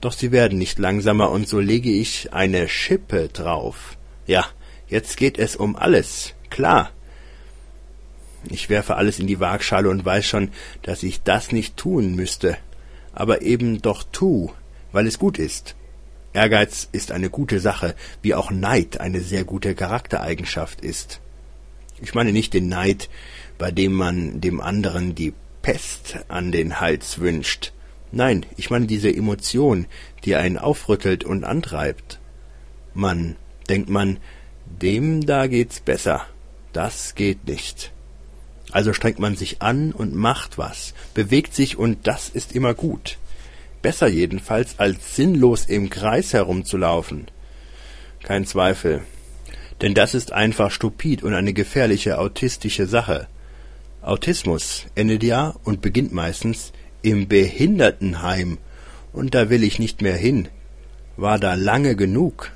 Doch 0.00 0.14
sie 0.14 0.32
werden 0.32 0.56
nicht 0.56 0.78
langsamer 0.78 1.30
und 1.30 1.46
so 1.46 1.60
lege 1.60 1.90
ich 1.90 2.32
eine 2.32 2.68
Schippe 2.70 3.28
drauf. 3.28 3.98
Ja, 4.26 4.46
jetzt 4.88 5.18
geht 5.18 5.38
es 5.38 5.56
um 5.56 5.76
alles, 5.76 6.32
klar. 6.48 6.90
Ich 8.44 8.70
werfe 8.70 8.96
alles 8.96 9.18
in 9.18 9.26
die 9.26 9.40
Waagschale 9.40 9.88
und 9.88 10.04
weiß 10.04 10.24
schon, 10.24 10.50
dass 10.82 11.02
ich 11.02 11.22
das 11.22 11.52
nicht 11.52 11.76
tun 11.76 12.14
müsste, 12.14 12.56
aber 13.12 13.42
eben 13.42 13.82
doch 13.82 14.04
tu, 14.04 14.52
weil 14.92 15.06
es 15.06 15.18
gut 15.18 15.38
ist. 15.38 15.74
Ehrgeiz 16.32 16.88
ist 16.92 17.10
eine 17.10 17.30
gute 17.30 17.58
Sache, 17.58 17.94
wie 18.22 18.34
auch 18.34 18.50
Neid 18.50 19.00
eine 19.00 19.20
sehr 19.20 19.44
gute 19.44 19.74
Charaktereigenschaft 19.74 20.80
ist. 20.80 21.20
Ich 22.00 22.14
meine 22.14 22.32
nicht 22.32 22.54
den 22.54 22.68
Neid, 22.68 23.08
bei 23.58 23.70
dem 23.70 23.92
man 23.92 24.40
dem 24.40 24.60
anderen 24.60 25.14
die 25.14 25.34
Pest 25.62 26.20
an 26.28 26.52
den 26.52 26.80
Hals 26.80 27.18
wünscht. 27.18 27.72
Nein, 28.12 28.46
ich 28.56 28.70
meine 28.70 28.86
diese 28.86 29.14
Emotion, 29.14 29.86
die 30.24 30.36
einen 30.36 30.58
aufrüttelt 30.58 31.24
und 31.24 31.44
antreibt. 31.44 32.20
Man, 32.94 33.36
denkt 33.68 33.90
man, 33.90 34.18
dem 34.64 35.26
da 35.26 35.46
geht's 35.46 35.80
besser. 35.80 36.24
Das 36.72 37.14
geht 37.14 37.46
nicht. 37.46 37.92
Also 38.70 38.92
strengt 38.92 39.18
man 39.18 39.36
sich 39.36 39.62
an 39.62 39.92
und 39.92 40.14
macht 40.14 40.58
was, 40.58 40.94
bewegt 41.14 41.54
sich 41.54 41.78
und 41.78 42.06
das 42.06 42.28
ist 42.28 42.52
immer 42.52 42.74
gut. 42.74 43.18
Besser 43.80 44.08
jedenfalls, 44.08 44.78
als 44.78 45.16
sinnlos 45.16 45.66
im 45.66 45.88
Kreis 45.88 46.32
herumzulaufen. 46.32 47.28
Kein 48.22 48.44
Zweifel. 48.44 49.02
Denn 49.80 49.94
das 49.94 50.14
ist 50.14 50.32
einfach 50.32 50.70
stupid 50.70 51.22
und 51.22 51.34
eine 51.34 51.52
gefährliche 51.52 52.18
autistische 52.18 52.86
Sache. 52.86 53.28
Autismus 54.02 54.86
endet 54.94 55.22
ja 55.22 55.54
und 55.64 55.80
beginnt 55.80 56.12
meistens 56.12 56.72
im 57.02 57.28
Behindertenheim. 57.28 58.58
Und 59.12 59.34
da 59.34 59.48
will 59.50 59.62
ich 59.62 59.78
nicht 59.78 60.02
mehr 60.02 60.16
hin. 60.16 60.48
War 61.16 61.38
da 61.38 61.54
lange 61.54 61.96
genug. 61.96 62.52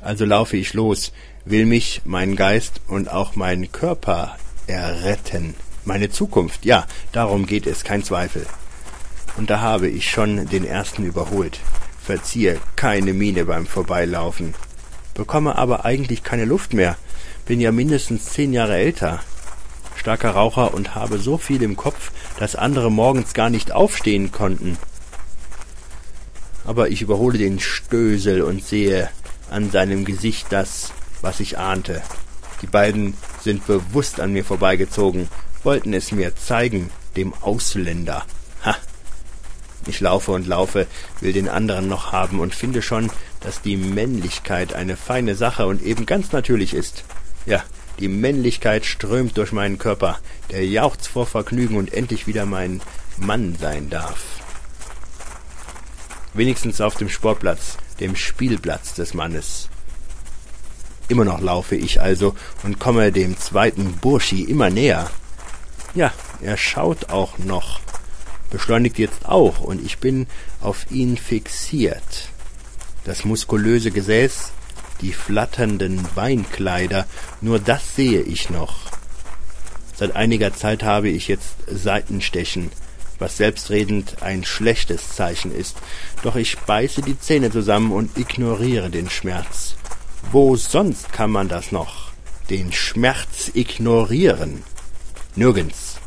Also 0.00 0.24
laufe 0.24 0.56
ich 0.56 0.72
los, 0.72 1.12
will 1.44 1.66
mich, 1.66 2.02
meinen 2.04 2.36
Geist 2.36 2.80
und 2.86 3.10
auch 3.10 3.36
meinen 3.36 3.70
Körper 3.72 4.36
erretten. 4.70 5.54
Meine 5.84 6.10
Zukunft, 6.10 6.64
ja, 6.64 6.86
darum 7.12 7.46
geht 7.46 7.66
es, 7.66 7.84
kein 7.84 8.04
Zweifel. 8.04 8.46
Und 9.36 9.50
da 9.50 9.60
habe 9.60 9.88
ich 9.88 10.10
schon 10.10 10.46
den 10.48 10.64
ersten 10.64 11.04
überholt. 11.04 11.60
Verziehe 12.02 12.58
keine 12.76 13.12
Miene 13.12 13.44
beim 13.44 13.66
Vorbeilaufen. 13.66 14.54
Bekomme 15.14 15.56
aber 15.56 15.84
eigentlich 15.84 16.22
keine 16.22 16.44
Luft 16.44 16.74
mehr. 16.74 16.96
Bin 17.46 17.60
ja 17.60 17.72
mindestens 17.72 18.26
zehn 18.26 18.52
Jahre 18.52 18.76
älter. 18.76 19.20
Starker 19.96 20.30
Raucher 20.30 20.72
und 20.72 20.94
habe 20.94 21.18
so 21.18 21.36
viel 21.36 21.62
im 21.62 21.76
Kopf, 21.76 22.10
dass 22.38 22.56
andere 22.56 22.90
morgens 22.90 23.34
gar 23.34 23.50
nicht 23.50 23.72
aufstehen 23.72 24.32
konnten. 24.32 24.78
Aber 26.64 26.88
ich 26.88 27.02
überhole 27.02 27.38
den 27.38 27.60
Stösel 27.60 28.42
und 28.42 28.64
sehe 28.64 29.10
an 29.50 29.70
seinem 29.70 30.04
Gesicht 30.04 30.46
das, 30.50 30.92
was 31.20 31.40
ich 31.40 31.58
ahnte. 31.58 32.02
Die 32.62 32.66
beiden 32.66 33.14
sind 33.42 33.66
bewusst 33.66 34.20
an 34.20 34.32
mir 34.32 34.44
vorbeigezogen, 34.44 35.28
wollten 35.62 35.94
es 35.94 36.12
mir 36.12 36.36
zeigen, 36.36 36.90
dem 37.16 37.34
Ausländer. 37.34 38.24
Ha! 38.64 38.76
Ich 39.86 40.00
laufe 40.00 40.32
und 40.32 40.46
laufe, 40.46 40.86
will 41.20 41.32
den 41.32 41.48
anderen 41.48 41.88
noch 41.88 42.12
haben 42.12 42.40
und 42.40 42.54
finde 42.54 42.82
schon, 42.82 43.10
dass 43.40 43.62
die 43.62 43.76
Männlichkeit 43.76 44.74
eine 44.74 44.96
feine 44.96 45.34
Sache 45.34 45.66
und 45.66 45.82
eben 45.82 46.04
ganz 46.04 46.32
natürlich 46.32 46.74
ist. 46.74 47.04
Ja, 47.46 47.64
die 47.98 48.08
Männlichkeit 48.08 48.84
strömt 48.84 49.36
durch 49.36 49.52
meinen 49.52 49.78
Körper, 49.78 50.18
der 50.50 50.66
jauchzt 50.66 51.08
vor 51.08 51.26
Vergnügen 51.26 51.76
und 51.76 51.92
endlich 51.92 52.26
wieder 52.26 52.46
mein 52.46 52.80
Mann 53.16 53.56
sein 53.60 53.90
darf. 53.90 54.22
Wenigstens 56.34 56.80
auf 56.80 56.96
dem 56.96 57.08
Sportplatz, 57.08 57.76
dem 57.98 58.16
Spielplatz 58.16 58.94
des 58.94 59.14
Mannes. 59.14 59.68
Immer 61.10 61.24
noch 61.24 61.40
laufe 61.40 61.74
ich 61.74 62.00
also 62.00 62.36
und 62.62 62.78
komme 62.78 63.10
dem 63.10 63.36
zweiten 63.36 63.94
Burschi 63.96 64.44
immer 64.44 64.70
näher. 64.70 65.10
Ja, 65.92 66.12
er 66.40 66.56
schaut 66.56 67.10
auch 67.10 67.36
noch, 67.38 67.80
beschleunigt 68.48 68.96
jetzt 68.96 69.26
auch, 69.26 69.58
und 69.58 69.84
ich 69.84 69.98
bin 69.98 70.28
auf 70.60 70.88
ihn 70.92 71.16
fixiert. 71.16 72.28
Das 73.04 73.24
muskulöse 73.24 73.90
Gesäß, 73.90 74.52
die 75.00 75.12
flatternden 75.12 76.06
Beinkleider, 76.14 77.06
nur 77.40 77.58
das 77.58 77.96
sehe 77.96 78.20
ich 78.20 78.48
noch. 78.48 78.76
Seit 79.96 80.14
einiger 80.14 80.54
Zeit 80.54 80.84
habe 80.84 81.08
ich 81.08 81.26
jetzt 81.26 81.56
Seitenstechen, 81.66 82.70
was 83.18 83.36
selbstredend 83.36 84.22
ein 84.22 84.44
schlechtes 84.44 85.16
Zeichen 85.16 85.52
ist, 85.52 85.76
doch 86.22 86.36
ich 86.36 86.56
beiße 86.56 87.02
die 87.02 87.18
Zähne 87.18 87.50
zusammen 87.50 87.90
und 87.90 88.16
ignoriere 88.16 88.90
den 88.90 89.10
Schmerz. 89.10 89.74
Wo 90.32 90.56
sonst 90.56 91.12
kann 91.12 91.30
man 91.30 91.48
das 91.48 91.72
noch? 91.72 92.12
Den 92.50 92.72
Schmerz 92.72 93.50
ignorieren? 93.54 94.62
Nirgends. 95.34 95.98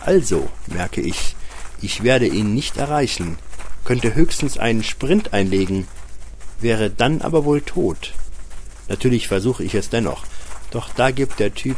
Also, 0.00 0.48
merke 0.66 1.00
ich, 1.00 1.36
ich 1.82 2.02
werde 2.02 2.26
ihn 2.26 2.54
nicht 2.54 2.76
erreichen, 2.76 3.38
könnte 3.84 4.14
höchstens 4.14 4.58
einen 4.58 4.82
Sprint 4.82 5.32
einlegen, 5.32 5.86
wäre 6.60 6.90
dann 6.90 7.22
aber 7.22 7.44
wohl 7.44 7.60
tot. 7.60 8.14
Natürlich 8.88 9.28
versuche 9.28 9.64
ich 9.64 9.74
es 9.74 9.90
dennoch, 9.90 10.24
doch 10.70 10.88
da 10.94 11.10
gibt 11.10 11.38
der 11.38 11.54
Typ 11.54 11.76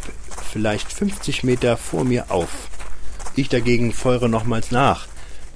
vielleicht 0.51 0.93
fünfzig 0.93 1.43
Meter 1.45 1.77
vor 1.77 2.05
mir 2.05 2.31
auf. 2.31 2.69
Ich 3.35 3.49
dagegen 3.49 3.93
feure 3.93 4.29
nochmals 4.29 4.71
nach, 4.71 5.07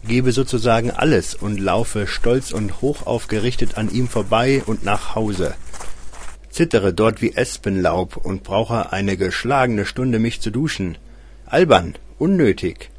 gebe 0.07 0.33
sozusagen 0.33 0.91
alles 0.91 1.35
und 1.35 1.59
laufe 1.59 2.07
stolz 2.07 2.53
und 2.53 2.81
hoch 2.81 3.07
aufgerichtet 3.07 3.77
an 3.79 3.91
ihm 3.91 4.09
vorbei 4.09 4.63
und 4.67 4.85
nach 4.85 5.15
Hause 5.15 5.55
zittere 6.63 6.95
dort 6.95 7.21
wie 7.21 7.35
Espenlaub 7.35 8.17
und 8.17 8.45
brauche 8.45 8.93
eine 8.93 9.17
geschlagene 9.17 9.85
Stunde, 9.85 10.21
mich 10.21 10.41
zu 10.41 10.53
duschen. 10.53 10.97
Albern, 11.45 11.97
unnötig. 12.19 12.91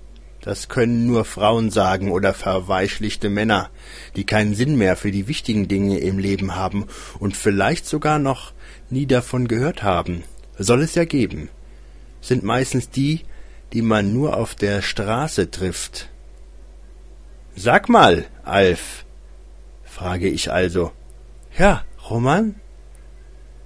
Das 0.41 0.67
können 0.67 1.07
nur 1.07 1.23
Frauen 1.23 1.71
sagen 1.71 2.11
oder 2.11 2.33
verweichlichte 2.33 3.29
Männer, 3.29 3.69
die 4.17 4.25
keinen 4.25 4.53
Sinn 4.53 4.77
mehr 4.77 4.97
für 4.97 5.11
die 5.11 5.29
wichtigen 5.29 5.69
Dinge 5.69 5.99
im 5.99 6.19
Leben 6.19 6.57
haben 6.57 6.87
und 7.19 7.37
vielleicht 7.37 7.85
sogar 7.85 8.19
noch 8.19 8.51
nie 8.89 9.05
davon 9.05 9.47
gehört 9.47 9.81
haben. 9.81 10.25
Soll 10.57 10.81
es 10.81 10.95
ja 10.95 11.05
geben. 11.05 11.47
Sind 12.19 12.43
meistens 12.43 12.89
die, 12.89 13.21
die 13.71 13.81
man 13.81 14.11
nur 14.11 14.35
auf 14.35 14.55
der 14.55 14.81
Straße 14.81 15.51
trifft. 15.51 16.09
Sag 17.55 17.87
mal, 17.87 18.25
Alf, 18.43 19.05
frage 19.85 20.27
ich 20.27 20.51
also. 20.51 20.91
Ja, 21.57 21.85
Roman? 22.09 22.55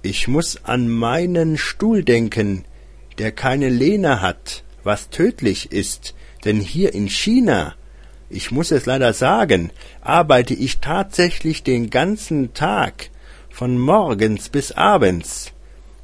Ich 0.02 0.28
muss 0.28 0.64
an 0.64 0.88
meinen 0.88 1.58
Stuhl 1.58 2.04
denken, 2.04 2.64
der 3.18 3.32
keine 3.32 3.68
Lehne 3.68 4.22
hat, 4.22 4.62
was 4.84 5.10
tödlich 5.10 5.72
ist, 5.72 6.14
denn 6.44 6.60
hier 6.60 6.94
in 6.94 7.08
China, 7.08 7.74
ich 8.30 8.52
muss 8.52 8.70
es 8.70 8.86
leider 8.86 9.12
sagen, 9.12 9.70
arbeite 10.00 10.54
ich 10.54 10.78
tatsächlich 10.78 11.62
den 11.64 11.90
ganzen 11.90 12.54
Tag, 12.54 13.10
von 13.50 13.76
morgens 13.76 14.50
bis 14.50 14.70
abends. 14.70 15.52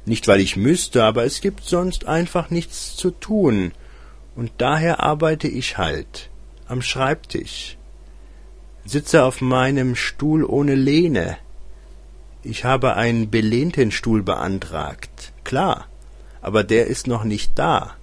Nicht 0.05 0.27
weil 0.27 0.41
ich 0.41 0.57
müsste, 0.57 1.05
aber 1.05 1.23
es 1.23 1.39
gibt 1.39 1.63
sonst 1.63 2.05
einfach 2.05 2.49
nichts 2.49 2.97
zu 2.97 3.11
tun, 3.11 3.71
und 4.35 4.51
daher 4.57 4.99
arbeite 4.99 5.47
ich 5.47 5.77
halt 5.77 6.29
am 6.67 6.81
Schreibtisch, 6.81 7.77
sitze 8.83 9.23
auf 9.23 9.39
meinem 9.39 9.95
Stuhl 9.95 10.43
ohne 10.43 10.75
Lehne, 10.75 11.37
ich 12.45 12.63
habe 12.63 12.95
einen 12.95 13.29
belehnten 13.29 13.91
Stuhl 13.91 14.21
beantragt. 14.21 15.33
Klar, 15.43 15.87
aber 16.41 16.63
der 16.63 16.87
ist 16.87 17.07
noch 17.07 17.23
nicht 17.23 17.51
da. 17.55 17.95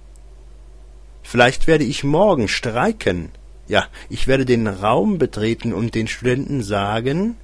Vielleicht 1.21 1.67
werde 1.67 1.85
ich 1.85 2.03
morgen 2.03 2.47
streiken. 2.47 3.29
Ja, 3.67 3.87
ich 4.09 4.27
werde 4.27 4.45
den 4.45 4.67
Raum 4.67 5.17
betreten 5.17 5.73
und 5.73 5.95
den 5.95 6.07
Studenten 6.07 6.61
sagen, 6.61 7.37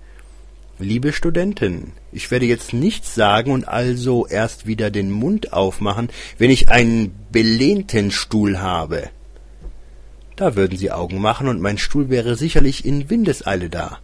liebe 0.77 1.13
Studenten, 1.13 1.93
ich 2.11 2.29
werde 2.31 2.45
jetzt 2.45 2.73
nichts 2.73 3.15
sagen 3.15 3.51
und 3.51 3.67
also 3.67 4.27
erst 4.27 4.67
wieder 4.67 4.91
den 4.91 5.11
Mund 5.11 5.53
aufmachen, 5.53 6.09
wenn 6.37 6.51
ich 6.51 6.69
einen 6.69 7.15
belehnten 7.31 8.11
Stuhl 8.11 8.59
habe. 8.59 9.09
Da 10.35 10.55
würden 10.55 10.77
sie 10.77 10.91
Augen 10.91 11.19
machen 11.19 11.47
und 11.47 11.61
mein 11.61 11.77
Stuhl 11.77 12.09
wäre 12.09 12.35
sicherlich 12.35 12.85
in 12.85 13.09
Windeseile 13.09 13.69
da. 13.69 13.99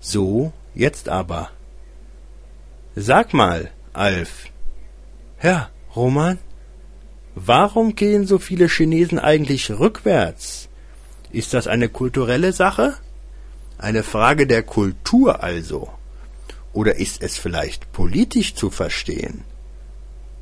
So 0.00 0.52
Jetzt 0.74 1.08
aber. 1.08 1.50
Sag 2.94 3.34
mal, 3.34 3.70
Alf. 3.92 4.46
Ja, 5.42 5.70
Roman? 5.94 6.38
Warum 7.34 7.94
gehen 7.94 8.26
so 8.26 8.38
viele 8.38 8.68
Chinesen 8.68 9.18
eigentlich 9.18 9.70
rückwärts? 9.70 10.68
Ist 11.30 11.54
das 11.54 11.66
eine 11.66 11.88
kulturelle 11.88 12.52
Sache? 12.52 12.94
Eine 13.78 14.02
Frage 14.02 14.46
der 14.46 14.62
Kultur 14.62 15.42
also? 15.42 15.90
Oder 16.72 16.96
ist 16.96 17.22
es 17.22 17.38
vielleicht 17.38 17.92
politisch 17.92 18.54
zu 18.54 18.70
verstehen? 18.70 19.44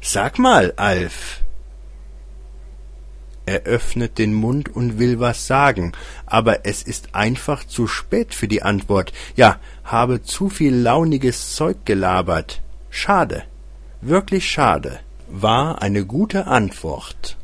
Sag 0.01 0.38
mal, 0.38 0.73
Alf. 0.77 1.43
Er 3.50 3.64
öffnet 3.64 4.18
den 4.18 4.32
Mund 4.32 4.68
und 4.68 5.00
will 5.00 5.18
was 5.18 5.48
sagen, 5.48 5.90
aber 6.24 6.64
es 6.66 6.84
ist 6.84 7.16
einfach 7.16 7.64
zu 7.64 7.88
spät 7.88 8.32
für 8.32 8.46
die 8.46 8.62
Antwort. 8.62 9.12
Ja, 9.34 9.56
habe 9.82 10.22
zu 10.22 10.50
viel 10.50 10.72
launiges 10.72 11.56
Zeug 11.56 11.78
gelabert. 11.84 12.62
Schade, 12.90 13.42
wirklich 14.02 14.48
schade. 14.48 15.00
War 15.28 15.82
eine 15.82 16.04
gute 16.06 16.46
Antwort. 16.46 17.36